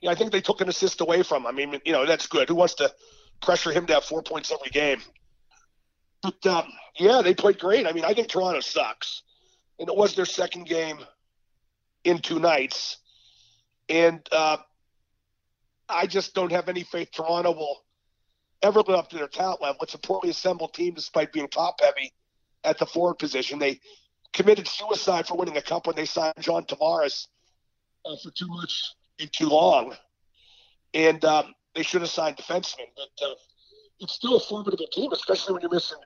Yeah, 0.00 0.10
I 0.10 0.14
think 0.14 0.32
they 0.32 0.40
took 0.40 0.60
an 0.60 0.68
assist 0.68 1.00
away 1.00 1.22
from 1.22 1.42
him. 1.42 1.46
I 1.46 1.52
mean, 1.52 1.80
you 1.84 1.92
know, 1.92 2.04
that's 2.04 2.26
good. 2.26 2.48
Who 2.48 2.56
wants 2.56 2.74
to 2.74 2.92
pressure 3.40 3.72
him 3.72 3.86
to 3.86 3.94
have 3.94 4.04
four 4.04 4.22
points 4.22 4.52
every 4.52 4.70
game? 4.70 5.00
But 6.22 6.44
um, 6.46 6.72
yeah, 6.98 7.22
they 7.22 7.34
played 7.34 7.58
great. 7.58 7.86
I 7.86 7.92
mean, 7.92 8.04
I 8.04 8.12
think 8.12 8.28
Toronto 8.28 8.60
sucks, 8.60 9.22
and 9.78 9.88
it 9.88 9.96
was 9.96 10.14
their 10.14 10.24
second 10.26 10.66
game 10.66 10.98
in 12.04 12.18
two 12.18 12.38
nights. 12.38 12.98
And 13.88 14.26
uh, 14.30 14.58
I 15.88 16.06
just 16.06 16.34
don't 16.34 16.52
have 16.52 16.68
any 16.68 16.82
faith 16.84 17.10
Toronto 17.12 17.52
will 17.52 17.84
ever 18.62 18.80
live 18.80 18.96
up 18.96 19.10
to 19.10 19.16
their 19.16 19.28
talent 19.28 19.60
level. 19.60 19.82
It's 19.82 19.94
a 19.94 19.98
poorly 19.98 20.30
assembled 20.30 20.74
team 20.74 20.94
despite 20.94 21.32
being 21.32 21.48
top 21.48 21.80
heavy 21.80 22.12
at 22.64 22.78
the 22.78 22.86
forward 22.86 23.14
position. 23.14 23.58
They 23.58 23.80
committed 24.32 24.66
suicide 24.66 25.26
for 25.26 25.36
winning 25.36 25.56
a 25.56 25.62
cup 25.62 25.86
when 25.86 25.96
they 25.96 26.06
signed 26.06 26.34
John 26.40 26.64
Tavares 26.64 27.26
uh, 28.04 28.16
for 28.22 28.30
too 28.30 28.48
much 28.48 28.94
and 29.20 29.32
too 29.32 29.48
long. 29.48 29.94
And 30.94 31.24
um, 31.24 31.54
they 31.74 31.82
should 31.82 32.02
have 32.02 32.10
signed 32.10 32.36
defensemen. 32.36 32.86
But 32.96 33.26
uh, 33.26 33.34
it's 34.00 34.14
still 34.14 34.36
a 34.36 34.40
formidable 34.40 34.86
team, 34.92 35.12
especially 35.12 35.54
when 35.54 35.62
you're 35.62 35.72
missing, 35.72 35.98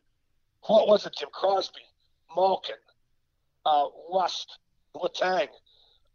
what 0.62 0.88
was 0.88 1.06
it, 1.06 1.14
Tim 1.16 1.28
Crosby, 1.32 1.80
Malkin, 2.34 2.76
uh, 3.64 3.86
Rust, 4.12 4.58
Letang, 4.94 5.48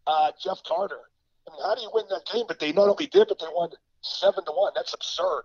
uh, 0.08 0.32
Jeff 0.42 0.64
Carter. 0.64 1.00
I 1.48 1.52
mean, 1.52 1.62
how 1.64 1.76
do 1.76 1.82
you 1.82 1.92
win 1.94 2.06
that 2.10 2.26
game? 2.32 2.46
But 2.48 2.60
they 2.60 2.72
not 2.72 2.88
only 2.88 3.08
did, 3.08 3.28
but 3.28 3.40
they 3.40 3.48
won 3.54 3.70
seven 4.02 4.46
to 4.46 4.52
one. 4.52 4.74
That's 4.76 4.94
absurd. 4.94 5.44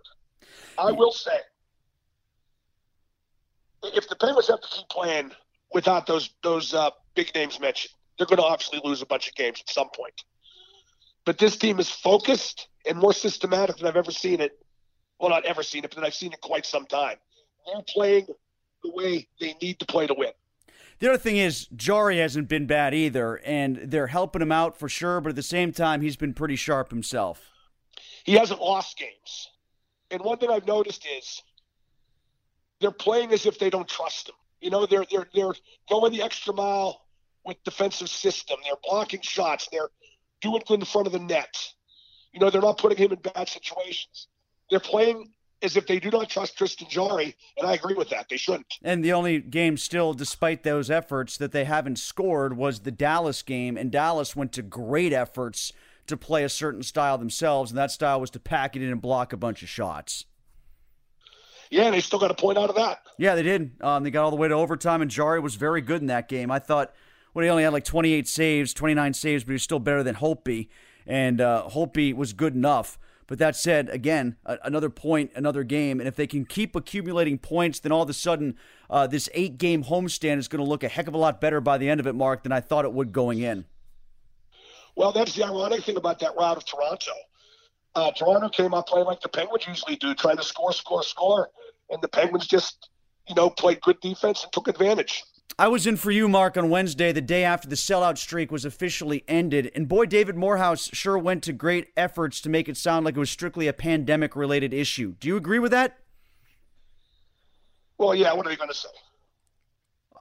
I 0.77 0.91
will 0.91 1.11
say, 1.11 1.39
if 3.83 4.07
the 4.07 4.15
Penguins 4.15 4.47
have 4.47 4.61
to 4.61 4.67
keep 4.67 4.87
playing 4.89 5.31
without 5.73 6.07
those 6.07 6.29
those 6.43 6.73
uh, 6.73 6.91
big 7.15 7.33
names 7.35 7.59
mentioned, 7.59 7.93
they're 8.17 8.27
going 8.27 8.37
to 8.37 8.43
obviously 8.43 8.81
lose 8.83 9.01
a 9.01 9.05
bunch 9.05 9.27
of 9.27 9.35
games 9.35 9.59
at 9.59 9.69
some 9.69 9.89
point. 9.95 10.23
But 11.25 11.37
this 11.37 11.57
team 11.57 11.79
is 11.79 11.89
focused 11.89 12.69
and 12.87 12.97
more 12.97 13.13
systematic 13.13 13.77
than 13.77 13.87
I've 13.87 13.97
ever 13.97 14.11
seen 14.11 14.39
it. 14.39 14.57
Well, 15.19 15.29
not 15.29 15.45
ever 15.45 15.63
seen 15.63 15.83
it, 15.83 15.93
but 15.93 16.03
I've 16.03 16.13
seen 16.13 16.31
it 16.31 16.41
quite 16.41 16.65
some 16.65 16.85
time. 16.85 17.17
They're 17.65 17.81
playing 17.87 18.27
the 18.83 18.91
way 18.91 19.27
they 19.39 19.55
need 19.61 19.79
to 19.79 19.85
play 19.85 20.07
to 20.07 20.13
win. 20.13 20.31
The 20.99 21.09
other 21.09 21.17
thing 21.17 21.37
is, 21.37 21.67
Jarry 21.75 22.17
hasn't 22.17 22.47
been 22.47 22.65
bad 22.65 22.93
either, 22.93 23.35
and 23.45 23.77
they're 23.77 24.07
helping 24.07 24.41
him 24.41 24.51
out 24.51 24.77
for 24.77 24.89
sure, 24.89 25.21
but 25.21 25.29
at 25.29 25.35
the 25.35 25.43
same 25.43 25.71
time, 25.71 26.01
he's 26.01 26.15
been 26.15 26.33
pretty 26.33 26.55
sharp 26.55 26.89
himself. 26.89 27.51
He 28.23 28.33
hasn't 28.33 28.59
lost 28.59 28.97
games. 28.97 29.49
And 30.09 30.21
one 30.21 30.37
thing 30.37 30.49
I've 30.49 30.65
noticed 30.65 31.05
is 31.17 31.43
they're 32.79 32.91
playing 32.91 33.31
as 33.31 33.45
if 33.45 33.59
they 33.59 33.69
don't 33.69 33.87
trust 33.87 34.29
him. 34.29 34.35
You 34.61 34.71
know, 34.71 34.85
they're 34.85 35.05
they're 35.11 35.27
they're 35.33 35.53
going 35.89 36.13
the 36.13 36.23
extra 36.23 36.53
mile 36.53 37.05
with 37.45 37.63
defensive 37.63 38.09
system. 38.09 38.57
They're 38.63 38.73
blocking 38.83 39.21
shots. 39.21 39.67
They're 39.71 39.89
doing 40.41 40.63
good 40.67 40.79
in 40.79 40.85
front 40.85 41.07
of 41.07 41.13
the 41.13 41.19
net. 41.19 41.55
You 42.33 42.39
know, 42.39 42.49
they're 42.49 42.61
not 42.61 42.77
putting 42.77 42.97
him 42.97 43.11
in 43.11 43.19
bad 43.19 43.47
situations. 43.47 44.27
They're 44.69 44.79
playing 44.79 45.31
as 45.61 45.75
if 45.75 45.87
they 45.87 45.99
do 45.99 46.11
not 46.11 46.29
trust 46.29 46.57
Tristan 46.57 46.87
Jarry, 46.89 47.35
and 47.57 47.67
I 47.67 47.73
agree 47.73 47.95
with 47.95 48.09
that. 48.09 48.27
They 48.29 48.37
shouldn't. 48.37 48.75
And 48.83 49.03
the 49.03 49.13
only 49.13 49.39
game 49.39 49.77
still, 49.77 50.13
despite 50.13 50.63
those 50.63 50.91
efforts, 50.91 51.37
that 51.37 51.51
they 51.51 51.65
haven't 51.65 51.97
scored 51.97 52.55
was 52.55 52.81
the 52.81 52.91
Dallas 52.91 53.41
game, 53.41 53.77
and 53.77 53.91
Dallas 53.91 54.35
went 54.35 54.51
to 54.53 54.61
great 54.61 55.13
efforts 55.13 55.73
to 56.07 56.15
play 56.15 56.43
a 56.43 56.49
certain 56.49 56.83
style 56.83 57.17
themselves, 57.17 57.71
and 57.71 57.77
that 57.77 57.91
style 57.91 58.21
was 58.21 58.29
to 58.31 58.39
pack 58.39 58.75
it 58.75 58.81
in 58.81 58.89
and 58.89 59.01
block 59.01 59.33
a 59.33 59.37
bunch 59.37 59.61
of 59.63 59.69
shots. 59.69 60.25
Yeah, 61.69 61.85
and 61.85 61.93
they 61.93 61.99
still 61.99 62.19
got 62.19 62.31
a 62.31 62.35
point 62.35 62.57
out 62.57 62.69
of 62.69 62.75
that. 62.75 62.99
Yeah, 63.17 63.35
they 63.35 63.43
did. 63.43 63.71
Um, 63.81 64.03
they 64.03 64.11
got 64.11 64.23
all 64.23 64.31
the 64.31 64.37
way 64.37 64.47
to 64.47 64.53
overtime, 64.53 65.01
and 65.01 65.11
Jarry 65.11 65.39
was 65.39 65.55
very 65.55 65.81
good 65.81 66.01
in 66.01 66.07
that 66.07 66.29
game. 66.29 66.49
I 66.49 66.59
thought, 66.59 66.93
well, 67.33 67.43
he 67.43 67.49
only 67.49 67.63
had 67.63 67.73
like 67.73 67.83
28 67.83 68.27
saves, 68.27 68.73
29 68.73 69.13
saves, 69.13 69.43
but 69.43 69.49
he 69.49 69.53
was 69.53 69.63
still 69.63 69.79
better 69.79 70.03
than 70.03 70.15
Holtby, 70.15 70.69
and 71.05 71.41
uh, 71.41 71.67
Holtby 71.69 72.13
was 72.15 72.33
good 72.33 72.55
enough. 72.55 72.97
But 73.27 73.39
that 73.39 73.55
said, 73.55 73.89
again, 73.89 74.37
a- 74.45 74.57
another 74.63 74.89
point, 74.89 75.31
another 75.35 75.63
game. 75.63 75.99
And 75.99 76.07
if 76.07 76.15
they 76.15 76.27
can 76.27 76.45
keep 76.45 76.75
accumulating 76.75 77.37
points, 77.37 77.79
then 77.79 77.91
all 77.91 78.01
of 78.03 78.09
a 78.09 78.13
sudden, 78.13 78.55
uh, 78.89 79.05
this 79.05 79.29
eight 79.33 79.57
game 79.57 79.83
homestand 79.83 80.37
is 80.37 80.47
going 80.47 80.63
to 80.63 80.69
look 80.69 80.83
a 80.83 80.87
heck 80.87 81.07
of 81.07 81.13
a 81.13 81.17
lot 81.17 81.41
better 81.41 81.59
by 81.59 81.77
the 81.77 81.89
end 81.89 81.99
of 81.99 82.07
it, 82.07 82.15
Mark, 82.15 82.43
than 82.43 82.51
I 82.51 82.61
thought 82.61 82.85
it 82.85 82.93
would 82.93 83.11
going 83.11 83.39
in. 83.39 83.65
Well, 84.95 85.11
that's 85.11 85.35
the 85.35 85.43
ironic 85.43 85.83
thing 85.83 85.97
about 85.97 86.19
that 86.19 86.35
route 86.35 86.57
of 86.57 86.65
Toronto. 86.65 87.11
Uh, 87.93 88.11
Toronto 88.11 88.49
came 88.49 88.73
out 88.73 88.87
playing 88.87 89.05
like 89.05 89.21
the 89.21 89.29
Penguins 89.29 89.67
usually 89.67 89.95
do, 89.97 90.15
trying 90.15 90.37
to 90.37 90.43
score, 90.43 90.71
score, 90.71 91.03
score. 91.03 91.49
And 91.89 92.01
the 92.01 92.07
Penguins 92.07 92.47
just, 92.47 92.89
you 93.27 93.35
know, 93.35 93.49
played 93.49 93.81
good 93.81 93.99
defense 94.01 94.43
and 94.43 94.51
took 94.53 94.67
advantage. 94.67 95.23
I 95.59 95.69
was 95.69 95.87
in 95.87 95.97
for 95.97 96.11
you, 96.11 96.29
Mark, 96.29 96.55
on 96.55 96.69
Wednesday, 96.69 97.11
the 97.11 97.19
day 97.19 97.43
after 97.43 97.67
the 97.67 97.75
sellout 97.75 98.19
streak 98.19 98.51
was 98.51 98.63
officially 98.63 99.23
ended. 99.27 99.71
And 99.73 99.87
boy, 99.87 100.05
David 100.05 100.35
Morehouse 100.35 100.87
sure 100.93 101.17
went 101.17 101.41
to 101.45 101.53
great 101.53 101.87
efforts 101.97 102.39
to 102.41 102.49
make 102.49 102.69
it 102.69 102.77
sound 102.77 103.05
like 103.05 103.15
it 103.15 103.19
was 103.19 103.31
strictly 103.31 103.67
a 103.67 103.73
pandemic 103.73 104.35
related 104.35 104.71
issue. 104.71 105.15
Do 105.19 105.27
you 105.27 105.35
agree 105.35 105.57
with 105.57 105.71
that? 105.71 105.97
Well, 107.97 108.13
yeah, 108.13 108.33
what 108.33 108.45
are 108.45 108.49
they 108.49 108.55
going 108.55 108.69
to 108.69 108.75
say? 108.75 108.89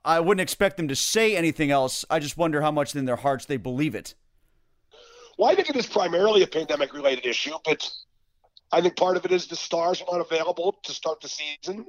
I 0.06 0.20
wouldn't 0.20 0.40
expect 0.40 0.78
them 0.78 0.88
to 0.88 0.96
say 0.96 1.36
anything 1.36 1.70
else. 1.70 2.06
I 2.08 2.18
just 2.18 2.38
wonder 2.38 2.62
how 2.62 2.70
much 2.70 2.96
in 2.96 3.04
their 3.04 3.16
hearts 3.16 3.44
they 3.44 3.58
believe 3.58 3.94
it. 3.94 4.14
Well, 5.36 5.50
I 5.50 5.54
think 5.54 5.68
it 5.68 5.76
is 5.76 5.86
primarily 5.86 6.44
a 6.44 6.46
pandemic 6.46 6.94
related 6.94 7.26
issue, 7.26 7.52
but 7.62 7.90
I 8.72 8.80
think 8.80 8.96
part 8.96 9.18
of 9.18 9.26
it 9.26 9.32
is 9.32 9.48
the 9.48 9.56
stars 9.56 10.00
are 10.00 10.16
not 10.16 10.24
available 10.24 10.78
to 10.84 10.94
start 10.94 11.20
the 11.20 11.28
season. 11.28 11.84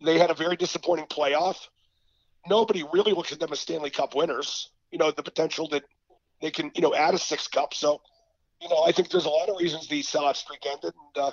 They 0.00 0.16
had 0.16 0.30
a 0.30 0.34
very 0.34 0.54
disappointing 0.54 1.06
playoff. 1.06 1.56
Nobody 2.48 2.84
really 2.92 3.12
looks 3.12 3.32
at 3.32 3.40
them 3.40 3.52
as 3.52 3.60
Stanley 3.60 3.90
Cup 3.90 4.14
winners. 4.14 4.70
You 4.90 4.98
know, 4.98 5.10
the 5.10 5.22
potential 5.22 5.68
that 5.68 5.84
they 6.40 6.50
can, 6.50 6.70
you 6.74 6.82
know, 6.82 6.94
add 6.94 7.14
a 7.14 7.18
six 7.18 7.46
cup. 7.46 7.74
So, 7.74 8.00
you 8.60 8.68
know, 8.68 8.82
I 8.82 8.92
think 8.92 9.10
there's 9.10 9.26
a 9.26 9.30
lot 9.30 9.48
of 9.48 9.56
reasons 9.58 9.88
the 9.88 10.02
sellout 10.02 10.36
streak 10.36 10.64
ended. 10.66 10.92
And, 11.14 11.24
uh, 11.24 11.32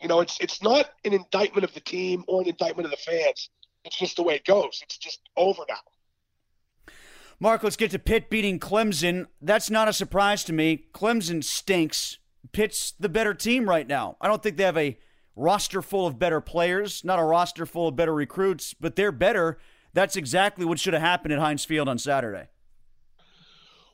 you 0.00 0.08
know, 0.08 0.20
it's 0.20 0.38
it's 0.40 0.62
not 0.62 0.90
an 1.04 1.12
indictment 1.12 1.64
of 1.64 1.72
the 1.74 1.80
team 1.80 2.24
or 2.26 2.40
an 2.42 2.48
indictment 2.48 2.86
of 2.86 2.90
the 2.90 2.96
fans. 2.96 3.50
It's 3.84 3.98
just 3.98 4.16
the 4.16 4.22
way 4.22 4.34
it 4.34 4.44
goes. 4.44 4.80
It's 4.82 4.98
just 4.98 5.20
over 5.36 5.62
now. 5.68 6.94
Mark, 7.40 7.64
let's 7.64 7.76
get 7.76 7.90
to 7.90 7.98
Pitt 7.98 8.30
beating 8.30 8.60
Clemson. 8.60 9.26
That's 9.40 9.70
not 9.70 9.88
a 9.88 9.92
surprise 9.92 10.44
to 10.44 10.52
me. 10.52 10.86
Clemson 10.92 11.42
stinks. 11.42 12.18
Pitt's 12.52 12.92
the 12.98 13.08
better 13.08 13.34
team 13.34 13.68
right 13.68 13.86
now. 13.86 14.16
I 14.20 14.28
don't 14.28 14.42
think 14.42 14.56
they 14.56 14.64
have 14.64 14.78
a 14.78 14.98
roster 15.34 15.82
full 15.82 16.06
of 16.06 16.18
better 16.18 16.40
players, 16.40 17.04
not 17.04 17.18
a 17.18 17.24
roster 17.24 17.66
full 17.66 17.88
of 17.88 17.96
better 17.96 18.14
recruits, 18.14 18.74
but 18.74 18.94
they're 18.94 19.12
better. 19.12 19.58
That's 19.94 20.16
exactly 20.16 20.64
what 20.64 20.78
should 20.78 20.94
have 20.94 21.02
happened 21.02 21.32
at 21.34 21.40
Heinz 21.40 21.64
Field 21.64 21.88
on 21.88 21.98
Saturday. 21.98 22.48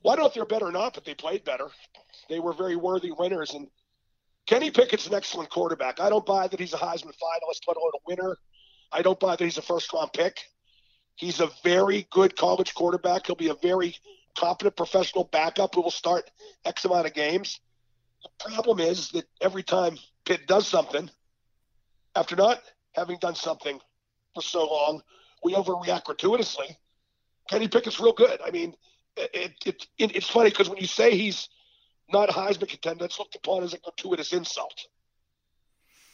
Well, 0.02 0.12
I 0.12 0.16
don't 0.16 0.24
know 0.24 0.28
if 0.28 0.34
they're 0.34 0.44
better 0.44 0.66
or 0.66 0.72
not, 0.72 0.94
but 0.94 1.04
they 1.04 1.14
played 1.14 1.44
better. 1.44 1.68
They 2.28 2.38
were 2.38 2.52
very 2.52 2.76
worthy 2.76 3.10
winners. 3.10 3.54
And 3.54 3.68
Kenny 4.46 4.70
Pickett's 4.70 5.06
an 5.06 5.14
excellent 5.14 5.50
quarterback. 5.50 6.00
I 6.00 6.08
don't 6.08 6.24
buy 6.24 6.46
that 6.46 6.60
he's 6.60 6.72
a 6.72 6.78
Heisman 6.78 7.12
finalist, 7.12 7.66
let 7.66 7.76
alone 7.76 7.92
a 7.94 7.98
winner. 8.06 8.36
I 8.92 9.02
don't 9.02 9.18
buy 9.18 9.34
that 9.36 9.44
he's 9.44 9.58
a 9.58 9.62
first 9.62 9.92
round 9.92 10.12
pick. 10.12 10.38
He's 11.16 11.40
a 11.40 11.50
very 11.64 12.06
good 12.12 12.36
college 12.36 12.74
quarterback. 12.74 13.26
He'll 13.26 13.36
be 13.36 13.48
a 13.48 13.54
very 13.54 13.96
competent 14.36 14.76
professional 14.76 15.24
backup 15.24 15.74
who 15.74 15.82
will 15.82 15.90
start 15.90 16.30
X 16.64 16.84
amount 16.84 17.06
of 17.06 17.14
games. 17.14 17.58
The 18.22 18.52
problem 18.52 18.78
is 18.78 19.10
that 19.10 19.24
every 19.40 19.64
time 19.64 19.98
Pitt 20.24 20.46
does 20.46 20.66
something, 20.66 21.10
after 22.14 22.36
not 22.36 22.62
having 22.92 23.18
done 23.18 23.34
something 23.34 23.80
for 24.34 24.42
so 24.42 24.66
long, 24.66 25.02
we 25.42 25.54
overreact 25.54 26.04
gratuitously. 26.04 26.76
Kenny 27.48 27.68
Pickett's 27.68 28.00
real 28.00 28.12
good. 28.12 28.40
I 28.44 28.50
mean, 28.50 28.74
it, 29.16 29.54
it, 29.64 29.86
it 29.98 30.16
it's 30.16 30.28
funny 30.28 30.50
because 30.50 30.68
when 30.68 30.78
you 30.78 30.86
say 30.86 31.16
he's 31.16 31.48
not 32.12 32.28
a 32.28 32.32
Heisman 32.32 32.68
contender, 32.68 33.04
it's 33.04 33.18
looked 33.18 33.34
upon 33.34 33.62
as 33.62 33.74
a 33.74 33.78
gratuitous 33.78 34.32
insult. 34.32 34.86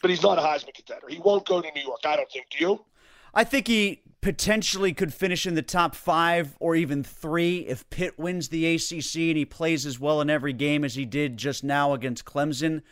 But 0.00 0.10
he's 0.10 0.22
not 0.22 0.38
a 0.38 0.42
Heisman 0.42 0.74
contender. 0.74 1.06
He 1.08 1.18
won't 1.18 1.46
go 1.46 1.60
to 1.60 1.70
New 1.74 1.82
York, 1.82 2.00
I 2.04 2.16
don't 2.16 2.30
think. 2.30 2.46
Do 2.50 2.58
you? 2.58 2.84
I 3.32 3.44
think 3.44 3.66
he 3.66 4.02
potentially 4.20 4.92
could 4.92 5.12
finish 5.12 5.46
in 5.46 5.54
the 5.54 5.62
top 5.62 5.94
five 5.94 6.56
or 6.60 6.74
even 6.74 7.02
three 7.02 7.58
if 7.60 7.88
Pitt 7.90 8.18
wins 8.18 8.48
the 8.48 8.74
ACC 8.74 9.16
and 9.16 9.36
he 9.36 9.44
plays 9.44 9.84
as 9.84 9.98
well 9.98 10.20
in 10.20 10.30
every 10.30 10.52
game 10.52 10.84
as 10.84 10.94
he 10.94 11.04
did 11.04 11.36
just 11.36 11.64
now 11.64 11.92
against 11.92 12.24
Clemson. 12.24 12.82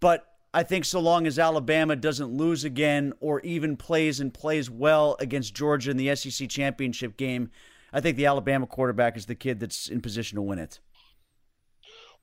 But 0.00 0.26
I 0.54 0.62
think 0.62 0.84
so 0.84 1.00
long 1.00 1.26
as 1.26 1.38
Alabama 1.38 1.96
doesn't 1.96 2.30
lose 2.30 2.62
again 2.64 3.14
or 3.20 3.40
even 3.40 3.76
plays 3.76 4.20
and 4.20 4.34
plays 4.34 4.68
well 4.70 5.16
against 5.18 5.54
Georgia 5.54 5.90
in 5.90 5.96
the 5.96 6.14
SEC 6.14 6.48
championship 6.48 7.16
game, 7.16 7.50
I 7.92 8.00
think 8.00 8.16
the 8.16 8.26
Alabama 8.26 8.66
quarterback 8.66 9.16
is 9.16 9.26
the 9.26 9.34
kid 9.34 9.60
that's 9.60 9.88
in 9.88 10.00
position 10.00 10.36
to 10.36 10.42
win 10.42 10.58
it. 10.58 10.78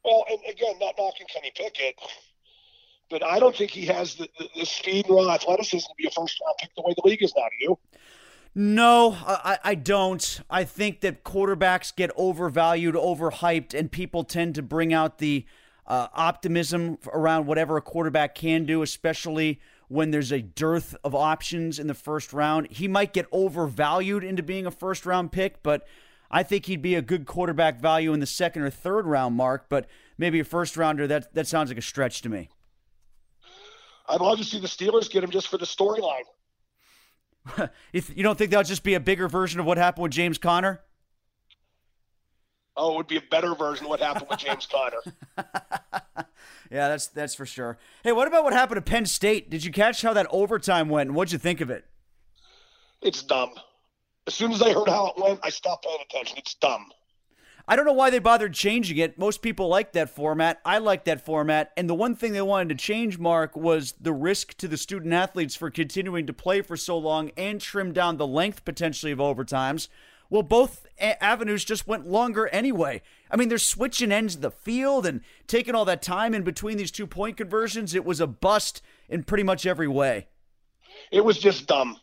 Well, 0.06 0.26
and 0.30 0.40
again, 0.48 0.76
not 0.80 0.96
knocking 0.98 1.28
Kenny 1.34 1.52
Pickett, 1.56 1.96
but 3.10 3.24
I 3.24 3.40
don't 3.40 3.56
think 3.56 3.72
he 3.72 3.86
has 3.88 4.16
the, 4.16 4.30
the, 4.38 4.48
the 4.58 4.66
speed 4.66 5.08
raw 5.10 5.34
athleticism 5.34 5.88
to 5.88 5.94
be 5.98 6.08
a 6.08 6.12
first 6.12 6.40
round 6.46 6.56
pick 6.60 6.70
the 6.76 6.84
way 6.84 6.94
the 6.96 7.10
league 7.10 7.24
is 7.24 7.34
now. 7.36 7.44
Do 7.44 7.66
you? 7.66 7.80
No, 8.56 9.16
I, 9.26 9.60
I 9.64 9.76
don't. 9.76 10.42
I 10.50 10.64
think 10.64 11.02
that 11.02 11.24
quarterbacks 11.24 11.96
get 11.96 12.12
overvalued, 12.16 12.96
overhyped, 12.96 13.78
and 13.78 13.92
people 13.92 14.24
tend 14.24 14.56
to 14.56 14.62
bring 14.62 14.94
out 14.94 15.20
the 15.20 15.46
uh, 15.90 16.08
optimism 16.14 17.00
around 17.12 17.48
whatever 17.48 17.76
a 17.76 17.82
quarterback 17.82 18.36
can 18.36 18.66
do, 18.66 18.84
especially 18.84 19.60
when 19.88 20.12
there's 20.12 20.32
a 20.32 20.42
dearth 20.42 20.96
of 21.04 21.16
options 21.16 21.80
in 21.80 21.88
the 21.88 21.96
first 21.96 22.32
round. 22.32 22.68
He 22.70 22.88
might 22.88 23.12
get 23.12 23.26
overvalued 23.32 24.24
into 24.24 24.44
being 24.44 24.68
a 24.68 24.72
first 24.72 25.06
round 25.06 25.32
pick, 25.32 25.64
but 25.64 25.88
I 26.30 26.44
think 26.44 26.68
he'd 26.68 26.84
be 26.84 26.94
a 26.94 27.02
good 27.02 27.26
quarterback 27.26 27.82
value 27.82 28.14
in 28.14 28.20
the 28.20 28.28
second 28.28 28.62
or 28.62 28.70
third 28.70 29.08
round 29.08 29.36
mark. 29.36 29.66
But 29.68 29.88
maybe 30.18 30.40
a 30.40 30.44
first 30.44 30.78
rounder, 30.78 31.08
that, 31.08 31.34
that 31.34 31.48
sounds 31.48 31.70
like 31.70 31.80
a 31.80 31.82
stretch 31.82 32.22
to 32.22 32.30
me. 32.30 32.50
I'd 34.08 34.22
love 34.22 34.38
to 34.38 34.44
see 34.44 34.60
the 34.60 34.68
Steelers 34.68 35.10
get 35.10 35.24
him 35.24 35.32
just 35.32 35.48
for 35.48 35.58
the 35.58 35.66
storyline. 35.66 36.24
you 37.94 38.24
don't 38.24 38.38
think 38.38 38.52
that'll 38.52 38.64
just 38.64 38.84
be 38.84 38.94
a 38.94 39.00
bigger 39.00 39.28
version 39.28 39.60
of 39.60 39.66
what 39.66 39.78
happened 39.80 40.04
with 40.04 40.12
James 40.12 40.38
Conner? 40.38 40.82
Oh, 42.78 42.94
it 42.94 42.98
would 42.98 43.08
be 43.08 43.18
a 43.18 43.24
better 43.30 43.56
version 43.56 43.86
of 43.86 43.90
what 43.90 44.00
happened 44.00 44.28
with 44.30 44.40
James 44.40 44.66
Conner. 44.66 45.02
yeah, 46.72 46.88
that's 46.88 47.08
that's 47.08 47.36
for 47.36 47.46
sure. 47.46 47.78
Hey, 48.04 48.12
what 48.12 48.28
about 48.28 48.44
what 48.44 48.54
happened 48.54 48.78
to 48.84 48.90
Penn 48.90 49.06
State? 49.06 49.50
Did 49.50 49.66
you 49.66 49.72
catch 49.72 50.02
how 50.02 50.14
that 50.14 50.28
overtime 50.30 50.88
went? 50.88 51.10
And 51.10 51.16
what'd 51.16 51.32
you 51.32 51.40
think 51.40 51.62
of 51.62 51.70
it? 51.70 51.86
It's 53.02 53.24
dumb. 53.24 53.52
As 54.28 54.34
soon 54.34 54.52
as 54.52 54.62
I 54.62 54.74
heard 54.74 54.88
how 54.88 55.08
it 55.08 55.22
went, 55.22 55.40
I 55.44 55.50
stopped 55.50 55.86
paying 55.86 56.00
attention. 56.02 56.38
It's 56.38 56.54
dumb. 56.54 56.92
I 57.68 57.76
don't 57.76 57.86
know 57.86 57.94
why 57.94 58.10
they 58.10 58.18
bothered 58.18 58.56
changing 58.56 58.98
it. 58.98 59.20
Most 59.20 59.44
people 59.44 59.68
like 59.68 59.94
that 59.94 60.10
format. 60.10 60.60
I 60.66 60.80
like 60.80 61.04
that 61.06 61.24
format. 61.24 61.72
And 61.78 61.88
the 61.88 61.94
one 61.94 62.16
thing 62.16 62.34
they 62.34 62.42
wanted 62.42 62.70
to 62.70 62.84
change, 62.84 63.20
Mark, 63.20 63.56
was 63.56 63.94
the 64.02 64.12
risk 64.12 64.56
to 64.58 64.68
the 64.68 64.76
student 64.76 65.14
athletes 65.14 65.56
for 65.56 65.70
continuing 65.70 66.26
to 66.26 66.34
play 66.34 66.64
for 66.64 66.76
so 66.76 66.98
long 66.98 67.30
and 67.38 67.62
trim 67.62 67.94
down 67.94 68.18
the 68.18 68.26
length 68.26 68.66
potentially 68.66 69.12
of 69.12 69.20
overtimes. 69.20 69.88
Well, 70.30 70.44
both 70.44 70.86
avenues 71.00 71.66
just 71.66 71.88
went 71.88 72.08
longer 72.08 72.48
anyway. 72.50 73.02
I 73.32 73.36
mean, 73.36 73.50
they're 73.50 73.58
switching 73.58 74.12
ends 74.12 74.36
of 74.36 74.42
the 74.42 74.52
field 74.52 75.06
and 75.06 75.22
taking 75.48 75.74
all 75.74 75.86
that 75.86 76.02
time 76.02 76.34
in 76.34 76.44
between 76.44 76.78
these 76.78 76.92
two 76.92 77.08
point 77.08 77.38
conversions. 77.38 77.96
It 77.96 78.06
was 78.06 78.20
a 78.20 78.28
bust 78.28 78.82
in 79.08 79.24
pretty 79.24 79.44
much 79.44 79.66
every 79.66 79.88
way. 79.88 80.28
It 81.12 81.24
was 81.26 81.40
just 81.40 81.68
dumb. 81.68 81.98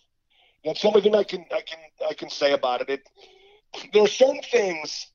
That's 0.64 0.82
the 0.82 0.88
only 0.88 1.02
thing 1.02 1.14
I 1.14 1.22
can 1.22 1.44
I 1.52 1.60
can 1.60 1.78
I 2.08 2.14
can 2.14 2.30
say 2.30 2.52
about 2.52 2.80
it. 2.80 2.88
It 2.88 3.08
there 3.92 4.02
are 4.02 4.08
certain 4.08 4.42
things 4.42 5.06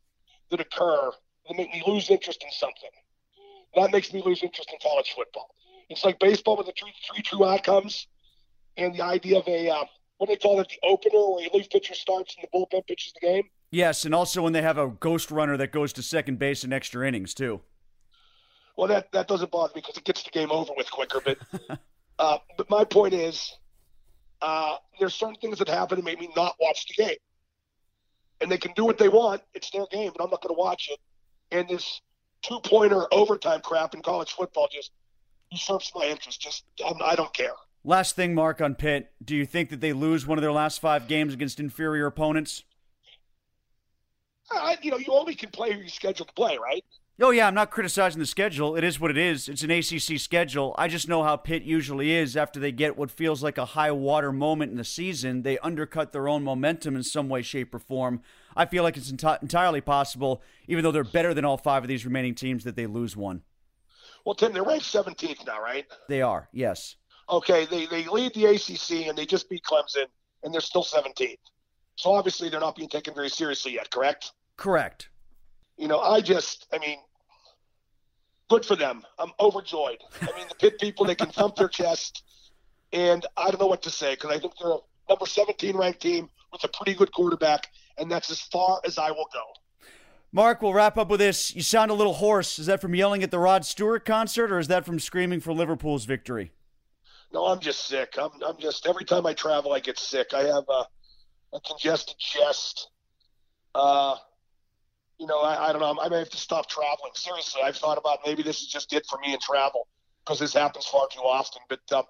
that 0.49 0.61
occur 0.61 1.11
that 1.47 1.57
make 1.57 1.71
me 1.73 1.83
lose 1.85 2.09
interest 2.09 2.43
in 2.43 2.51
something. 2.51 2.89
That 3.75 3.91
makes 3.91 4.13
me 4.13 4.21
lose 4.25 4.43
interest 4.43 4.69
in 4.71 4.79
college 4.81 5.13
football. 5.15 5.55
It's 5.89 6.05
like 6.05 6.19
baseball 6.19 6.57
with 6.57 6.67
the 6.67 6.73
three, 6.79 6.93
three 7.11 7.21
true 7.21 7.45
outcomes 7.45 8.07
and 8.77 8.95
the 8.95 9.01
idea 9.01 9.39
of 9.39 9.47
a 9.47 9.69
uh, 9.69 9.83
what 10.21 10.29
do 10.29 10.35
they 10.35 10.37
call 10.37 10.59
it, 10.59 10.69
the 10.69 10.87
opener, 10.87 11.17
where 11.17 11.47
a 11.47 11.49
relief 11.49 11.67
pitcher 11.71 11.95
starts 11.95 12.35
and 12.35 12.47
the 12.47 12.55
bullpen 12.55 12.85
pitches 12.85 13.11
the 13.19 13.25
game. 13.25 13.49
Yes, 13.71 14.05
and 14.05 14.13
also 14.13 14.43
when 14.43 14.53
they 14.53 14.61
have 14.61 14.77
a 14.77 14.87
ghost 14.87 15.31
runner 15.31 15.57
that 15.57 15.71
goes 15.71 15.91
to 15.93 16.03
second 16.03 16.37
base 16.37 16.63
in 16.63 16.71
extra 16.71 17.07
innings 17.07 17.33
too. 17.33 17.61
Well, 18.77 18.87
that 18.89 19.11
that 19.13 19.27
doesn't 19.27 19.49
bother 19.49 19.73
me 19.73 19.81
because 19.81 19.97
it 19.97 20.03
gets 20.03 20.21
the 20.21 20.29
game 20.29 20.51
over 20.51 20.73
with 20.77 20.91
quicker. 20.91 21.21
But 21.25 21.39
uh, 22.19 22.37
but 22.55 22.69
my 22.69 22.83
point 22.83 23.15
is, 23.15 23.57
uh, 24.43 24.75
there's 24.99 25.15
certain 25.15 25.37
things 25.37 25.57
that 25.57 25.67
happen 25.67 25.97
to 25.97 26.03
make 26.03 26.19
me 26.19 26.29
not 26.35 26.53
watch 26.61 26.85
the 26.85 27.03
game, 27.03 27.17
and 28.41 28.51
they 28.51 28.59
can 28.59 28.73
do 28.75 28.85
what 28.85 28.99
they 28.99 29.09
want. 29.09 29.41
It's 29.55 29.71
their 29.71 29.87
game, 29.91 30.11
but 30.15 30.23
I'm 30.23 30.29
not 30.29 30.43
going 30.43 30.53
to 30.53 30.59
watch 30.59 30.87
it. 30.91 30.99
And 31.51 31.67
this 31.67 31.99
two 32.43 32.59
pointer 32.63 33.11
overtime 33.11 33.61
crap 33.61 33.95
in 33.95 34.03
college 34.03 34.33
football 34.33 34.67
just 34.71 34.91
usurps 35.49 35.91
my 35.95 36.05
interest. 36.05 36.39
Just 36.39 36.63
I'm, 36.85 37.01
I 37.03 37.15
do 37.15 37.23
not 37.23 37.33
care. 37.33 37.55
Last 37.83 38.15
thing, 38.15 38.35
Mark, 38.35 38.61
on 38.61 38.75
Pitt. 38.75 39.11
Do 39.23 39.35
you 39.35 39.45
think 39.45 39.69
that 39.69 39.81
they 39.81 39.93
lose 39.93 40.27
one 40.27 40.37
of 40.37 40.43
their 40.43 40.51
last 40.51 40.79
five 40.79 41.07
games 41.07 41.33
against 41.33 41.59
inferior 41.59 42.05
opponents? 42.05 42.63
Uh, 44.53 44.75
you 44.83 44.91
know, 44.91 44.97
you 44.97 45.07
only 45.09 45.33
can 45.33 45.49
play 45.49 45.71
who 45.71 45.79
you're 45.79 45.87
scheduled 45.87 46.27
to 46.27 46.33
play, 46.35 46.59
right? 46.61 46.83
Oh, 47.19 47.31
yeah, 47.31 47.47
I'm 47.47 47.53
not 47.55 47.71
criticizing 47.71 48.19
the 48.19 48.25
schedule. 48.25 48.75
It 48.75 48.83
is 48.83 48.99
what 48.99 49.11
it 49.11 49.17
is. 49.17 49.47
It's 49.47 49.63
an 49.63 49.71
ACC 49.71 50.19
schedule. 50.19 50.75
I 50.77 50.87
just 50.87 51.07
know 51.07 51.23
how 51.23 51.37
Pitt 51.37 51.63
usually 51.63 52.11
is 52.11 52.37
after 52.37 52.59
they 52.59 52.71
get 52.71 52.97
what 52.97 53.11
feels 53.11 53.43
like 53.43 53.57
a 53.57 53.65
high 53.65 53.91
water 53.91 54.31
moment 54.31 54.71
in 54.71 54.77
the 54.77 54.83
season. 54.83 55.41
They 55.41 55.57
undercut 55.59 56.11
their 56.11 56.27
own 56.27 56.43
momentum 56.43 56.95
in 56.95 57.03
some 57.03 57.29
way, 57.29 57.41
shape, 57.41 57.73
or 57.73 57.79
form. 57.79 58.21
I 58.55 58.65
feel 58.65 58.83
like 58.83 58.97
it's 58.97 59.11
enti- 59.11 59.41
entirely 59.41 59.81
possible, 59.81 60.41
even 60.67 60.83
though 60.83 60.91
they're 60.91 61.03
better 61.03 61.33
than 61.33 61.45
all 61.45 61.57
five 61.57 61.83
of 61.83 61.87
these 61.87 62.05
remaining 62.05 62.35
teams, 62.35 62.63
that 62.63 62.75
they 62.75 62.87
lose 62.87 63.15
one. 63.15 63.41
Well, 64.25 64.35
Tim, 64.35 64.53
they're 64.53 64.63
ranked 64.63 64.85
17th 64.85 65.45
now, 65.47 65.61
right? 65.61 65.85
They 66.07 66.21
are, 66.21 66.49
yes 66.51 66.95
okay, 67.31 67.65
they, 67.65 67.85
they 67.85 68.05
lead 68.05 68.33
the 68.33 68.45
ACC 68.45 69.07
and 69.07 69.17
they 69.17 69.25
just 69.25 69.49
beat 69.49 69.63
Clemson 69.63 70.05
and 70.43 70.53
they're 70.53 70.61
still 70.61 70.83
17th. 70.83 71.37
So 71.95 72.11
obviously 72.11 72.49
they're 72.49 72.59
not 72.59 72.75
being 72.75 72.89
taken 72.89 73.15
very 73.15 73.29
seriously 73.29 73.73
yet, 73.73 73.89
correct? 73.89 74.31
Correct. 74.57 75.09
You 75.77 75.87
know, 75.87 75.99
I 75.99 76.21
just, 76.21 76.67
I 76.73 76.77
mean, 76.79 76.97
good 78.49 78.65
for 78.65 78.75
them. 78.75 79.03
I'm 79.17 79.31
overjoyed. 79.39 79.99
I 80.21 80.25
mean, 80.37 80.47
the 80.49 80.55
Pitt 80.55 80.79
people, 80.79 81.05
they 81.05 81.15
can 81.15 81.29
thump 81.29 81.55
their 81.55 81.69
chest, 81.69 82.23
and 82.91 83.25
I 83.37 83.49
don't 83.49 83.59
know 83.59 83.67
what 83.67 83.81
to 83.83 83.89
say 83.89 84.13
because 84.13 84.31
I 84.31 84.39
think 84.39 84.53
they're 84.59 84.71
a 84.71 84.77
number 85.09 85.25
17 85.25 85.75
ranked 85.77 86.01
team 86.01 86.29
with 86.51 86.63
a 86.63 86.67
pretty 86.67 86.93
good 86.93 87.11
quarterback, 87.11 87.67
and 87.97 88.11
that's 88.11 88.29
as 88.29 88.41
far 88.41 88.81
as 88.85 88.97
I 88.97 89.11
will 89.11 89.29
go. 89.33 89.41
Mark, 90.33 90.61
we'll 90.61 90.73
wrap 90.73 90.97
up 90.97 91.09
with 91.09 91.19
this. 91.19 91.55
You 91.55 91.61
sound 91.61 91.91
a 91.91 91.93
little 91.93 92.13
hoarse. 92.13 92.57
Is 92.57 92.65
that 92.67 92.81
from 92.81 92.95
yelling 92.95 93.21
at 93.23 93.31
the 93.31 93.39
Rod 93.39 93.65
Stewart 93.65 94.05
concert, 94.05 94.51
or 94.51 94.59
is 94.59 94.67
that 94.67 94.85
from 94.85 94.99
screaming 94.99 95.39
for 95.39 95.53
Liverpool's 95.53 96.05
victory? 96.05 96.51
No, 97.33 97.45
I'm 97.45 97.59
just 97.59 97.85
sick. 97.87 98.15
I'm, 98.19 98.31
I'm 98.45 98.57
just 98.57 98.85
every 98.87 99.05
time 99.05 99.25
I 99.25 99.33
travel, 99.33 99.73
I 99.73 99.79
get 99.79 99.97
sick. 99.97 100.33
I 100.33 100.43
have 100.43 100.65
a, 100.69 100.85
a 101.55 101.59
congested 101.65 102.17
chest. 102.17 102.89
Uh, 103.73 104.15
you 105.17 105.27
know, 105.27 105.39
I, 105.39 105.69
I 105.69 105.71
don't 105.71 105.81
know. 105.81 106.01
I 106.01 106.09
may 106.09 106.19
have 106.19 106.29
to 106.31 106.37
stop 106.37 106.67
traveling. 106.67 107.11
Seriously, 107.13 107.61
I've 107.63 107.77
thought 107.77 107.97
about 107.97 108.19
maybe 108.25 108.43
this 108.43 108.61
is 108.61 108.67
just 108.67 108.91
it 108.91 109.05
for 109.09 109.19
me 109.19 109.33
in 109.33 109.39
travel 109.39 109.87
because 110.25 110.39
this 110.39 110.53
happens 110.53 110.85
far 110.85 111.07
too 111.11 111.21
often. 111.21 111.61
But 111.69 111.79
um, 111.93 112.03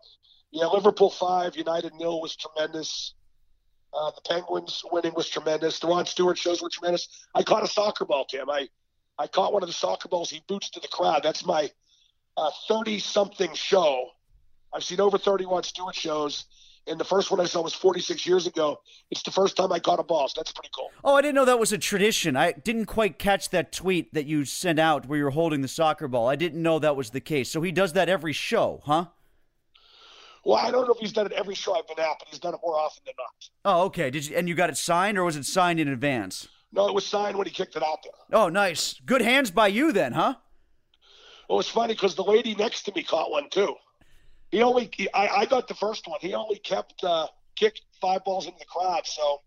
yeah, 0.52 0.66
Liverpool 0.66 1.10
five, 1.10 1.56
United 1.56 1.94
nil 1.94 2.20
was 2.22 2.36
tremendous. 2.36 3.14
Uh, 3.94 4.12
the 4.12 4.22
Penguins 4.28 4.82
winning 4.92 5.14
was 5.14 5.28
tremendous. 5.28 5.80
The 5.80 5.88
Rod 5.88 6.08
Stewart 6.08 6.38
shows 6.38 6.62
were 6.62 6.70
tremendous. 6.70 7.10
I 7.36 7.44
caught 7.44 7.64
a 7.64 7.68
soccer 7.68 8.06
ball, 8.06 8.26
Tim. 8.26 8.50
I 8.50 8.70
I 9.20 9.28
caught 9.28 9.54
one 9.54 9.62
of 9.62 9.70
the 9.70 9.74
soccer 9.74 10.08
balls. 10.08 10.30
He 10.30 10.42
boots 10.48 10.70
to 10.72 10.80
the 10.80 10.88
crowd. 10.88 11.22
That's 11.22 11.46
my 11.46 11.70
thirty 12.68 12.96
uh, 12.96 13.00
something 13.00 13.54
show 13.54 14.10
I've 14.74 14.84
seen 14.84 15.00
over 15.00 15.18
31 15.18 15.64
Stewart 15.64 15.96
shows. 15.96 16.46
And 16.88 17.00
the 17.00 17.06
first 17.06 17.30
one 17.30 17.40
I 17.40 17.46
saw 17.46 17.62
was 17.62 17.76
46 17.76 18.26
years 18.26 18.48
ago. 18.48 18.82
It's 19.12 19.22
the 19.22 19.30
first 19.32 19.56
time 19.56 19.72
I 19.72 19.78
caught 19.80 20.00
a 20.00 20.04
ball. 20.04 20.28
So 20.28 20.34
that's 20.38 20.52
pretty 20.52 20.72
cool. 20.76 20.90
Oh, 21.04 21.16
I 21.16 21.22
didn't 21.22 21.36
know 21.36 21.46
that 21.46 21.60
was 21.60 21.72
a 21.72 21.78
tradition. 21.78 22.36
I 22.36 22.54
didn't 22.54 22.88
quite 22.88 23.20
catch 23.20 23.52
that 23.52 23.72
tweet 23.72 24.14
that 24.16 24.26
you 24.26 24.46
sent 24.46 24.80
out 24.80 25.06
where 25.06 25.20
you 25.20 25.26
were 25.26 25.32
holding 25.32 25.62
the 25.62 25.68
soccer 25.68 26.08
ball. 26.08 26.28
I 26.28 26.36
didn't 26.36 26.62
know 26.62 26.80
that 26.80 26.96
was 26.96 27.12
the 27.12 27.22
case. 27.22 27.52
So 27.52 27.62
he 27.62 27.72
does 27.72 27.94
that 27.94 28.10
every 28.10 28.34
show, 28.34 28.82
huh? 28.86 29.06
Well, 30.44 30.58
I 30.58 30.72
don't 30.72 30.88
know 30.88 30.94
if 30.94 31.00
he's 31.00 31.14
done 31.14 31.28
it 31.28 31.34
every 31.34 31.54
show 31.54 31.76
I've 31.78 31.88
been 31.88 32.00
at, 32.00 32.18
but 32.18 32.28
he's 32.28 32.40
done 32.40 32.56
it 32.56 32.60
more 32.64 32.76
often 32.76 33.04
than 33.06 33.14
not. 33.16 33.50
Oh, 33.64 33.84
okay. 33.86 34.10
Did 34.10 34.26
you, 34.28 34.36
and 34.36 34.50
you 34.50 34.56
got 34.56 34.72
it 34.72 34.78
signed, 34.78 35.20
or 35.20 35.24
was 35.24 35.36
it 35.36 35.46
signed 35.46 35.80
in 35.80 35.88
advance? 35.88 36.48
No, 36.74 36.88
it 36.88 36.96
was 36.96 37.06
signed 37.06 37.38
when 37.38 37.46
he 37.46 37.54
kicked 37.54 37.76
it 37.76 37.84
out 37.84 38.00
there. 38.04 38.40
Oh, 38.40 38.50
nice. 38.50 39.00
Good 39.06 39.22
hands 39.22 39.52
by 39.52 39.68
you 39.68 39.92
then, 39.92 40.14
huh? 40.14 40.36
Well, 41.48 41.60
it's 41.60 41.70
funny 41.70 41.94
because 41.94 42.16
the 42.16 42.24
lady 42.24 42.56
next 42.56 42.84
to 42.84 42.94
me 42.96 43.04
caught 43.04 43.30
one 43.30 43.50
too. 43.52 43.76
He 44.52 44.62
only 44.62 44.90
he, 44.94 45.10
I, 45.14 45.28
I 45.28 45.46
got 45.46 45.68
the 45.68 45.74
first 45.74 46.08
one. 46.08 46.20
He 46.22 46.34
only 46.34 46.58
kept 46.58 47.04
uh, 47.04 47.28
kicked 47.56 47.82
five 48.00 48.24
balls 48.24 48.46
into 48.46 48.60
the 48.60 48.66
crowd. 48.66 49.06
So 49.06 49.42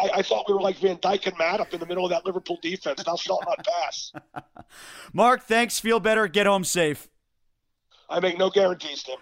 I, 0.00 0.10
I, 0.16 0.22
thought 0.22 0.44
we 0.48 0.54
were 0.54 0.60
like 0.60 0.76
Van 0.78 0.96
Dijk 0.98 1.26
and 1.26 1.36
Matip 1.36 1.72
in 1.72 1.80
the 1.80 1.86
middle 1.86 2.04
of 2.04 2.10
that 2.10 2.24
Liverpool 2.24 2.58
defense. 2.62 3.02
Now 3.06 3.16
shalt 3.16 3.44
not 3.46 3.66
pass. 3.66 4.12
Mark, 5.12 5.44
thanks. 5.44 5.80
Feel 5.80 5.98
better. 5.98 6.28
Get 6.28 6.46
home 6.46 6.64
safe. 6.64 7.08
I 8.08 8.20
make 8.20 8.38
no 8.38 8.50
guarantees, 8.50 9.02
Tim. 9.02 9.16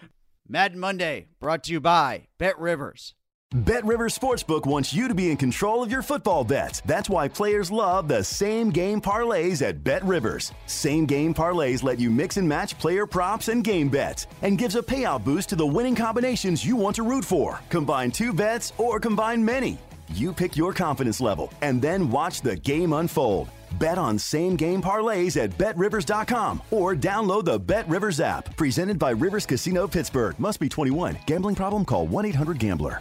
Madden 0.48 0.80
Monday, 0.80 1.26
brought 1.38 1.62
to 1.64 1.72
you 1.72 1.80
by 1.80 2.26
Bet 2.38 2.58
Rivers. 2.58 3.14
Bet 3.52 3.84
Rivers 3.84 4.16
Sportsbook 4.16 4.64
wants 4.64 4.94
you 4.94 5.08
to 5.08 5.14
be 5.14 5.28
in 5.28 5.36
control 5.36 5.82
of 5.82 5.90
your 5.90 6.02
football 6.02 6.44
bets. 6.44 6.82
That's 6.82 7.10
why 7.10 7.26
players 7.26 7.72
love 7.72 8.06
the 8.06 8.22
same 8.22 8.70
game 8.70 9.00
parlays 9.00 9.60
at 9.60 9.82
Bet 9.82 10.04
Rivers. 10.04 10.52
Same 10.66 11.04
game 11.04 11.34
parlays 11.34 11.82
let 11.82 11.98
you 11.98 12.10
mix 12.10 12.36
and 12.36 12.48
match 12.48 12.78
player 12.78 13.06
props 13.06 13.48
and 13.48 13.64
game 13.64 13.88
bets 13.88 14.28
and 14.42 14.56
gives 14.56 14.76
a 14.76 14.82
payout 14.82 15.24
boost 15.24 15.48
to 15.48 15.56
the 15.56 15.66
winning 15.66 15.96
combinations 15.96 16.64
you 16.64 16.76
want 16.76 16.94
to 16.94 17.02
root 17.02 17.24
for. 17.24 17.58
Combine 17.70 18.12
two 18.12 18.32
bets 18.32 18.72
or 18.78 19.00
combine 19.00 19.44
many. 19.44 19.78
You 20.12 20.32
pick 20.32 20.56
your 20.56 20.72
confidence 20.72 21.20
level 21.20 21.52
and 21.60 21.82
then 21.82 22.08
watch 22.08 22.42
the 22.42 22.54
game 22.54 22.92
unfold. 22.92 23.48
Bet 23.80 23.98
on 23.98 24.16
same 24.16 24.54
game 24.54 24.80
parlays 24.80 25.36
at 25.36 25.58
betrivers.com 25.58 26.62
or 26.70 26.94
download 26.94 27.46
the 27.46 27.58
Bet 27.58 27.88
Rivers 27.88 28.20
app. 28.20 28.54
Presented 28.54 28.96
by 28.96 29.10
Rivers 29.10 29.44
Casino 29.44 29.88
Pittsburgh. 29.88 30.38
Must 30.38 30.60
be 30.60 30.68
21. 30.68 31.18
Gambling 31.26 31.56
problem? 31.56 31.84
Call 31.84 32.06
1 32.06 32.26
800 32.26 32.56
Gambler. 32.60 33.00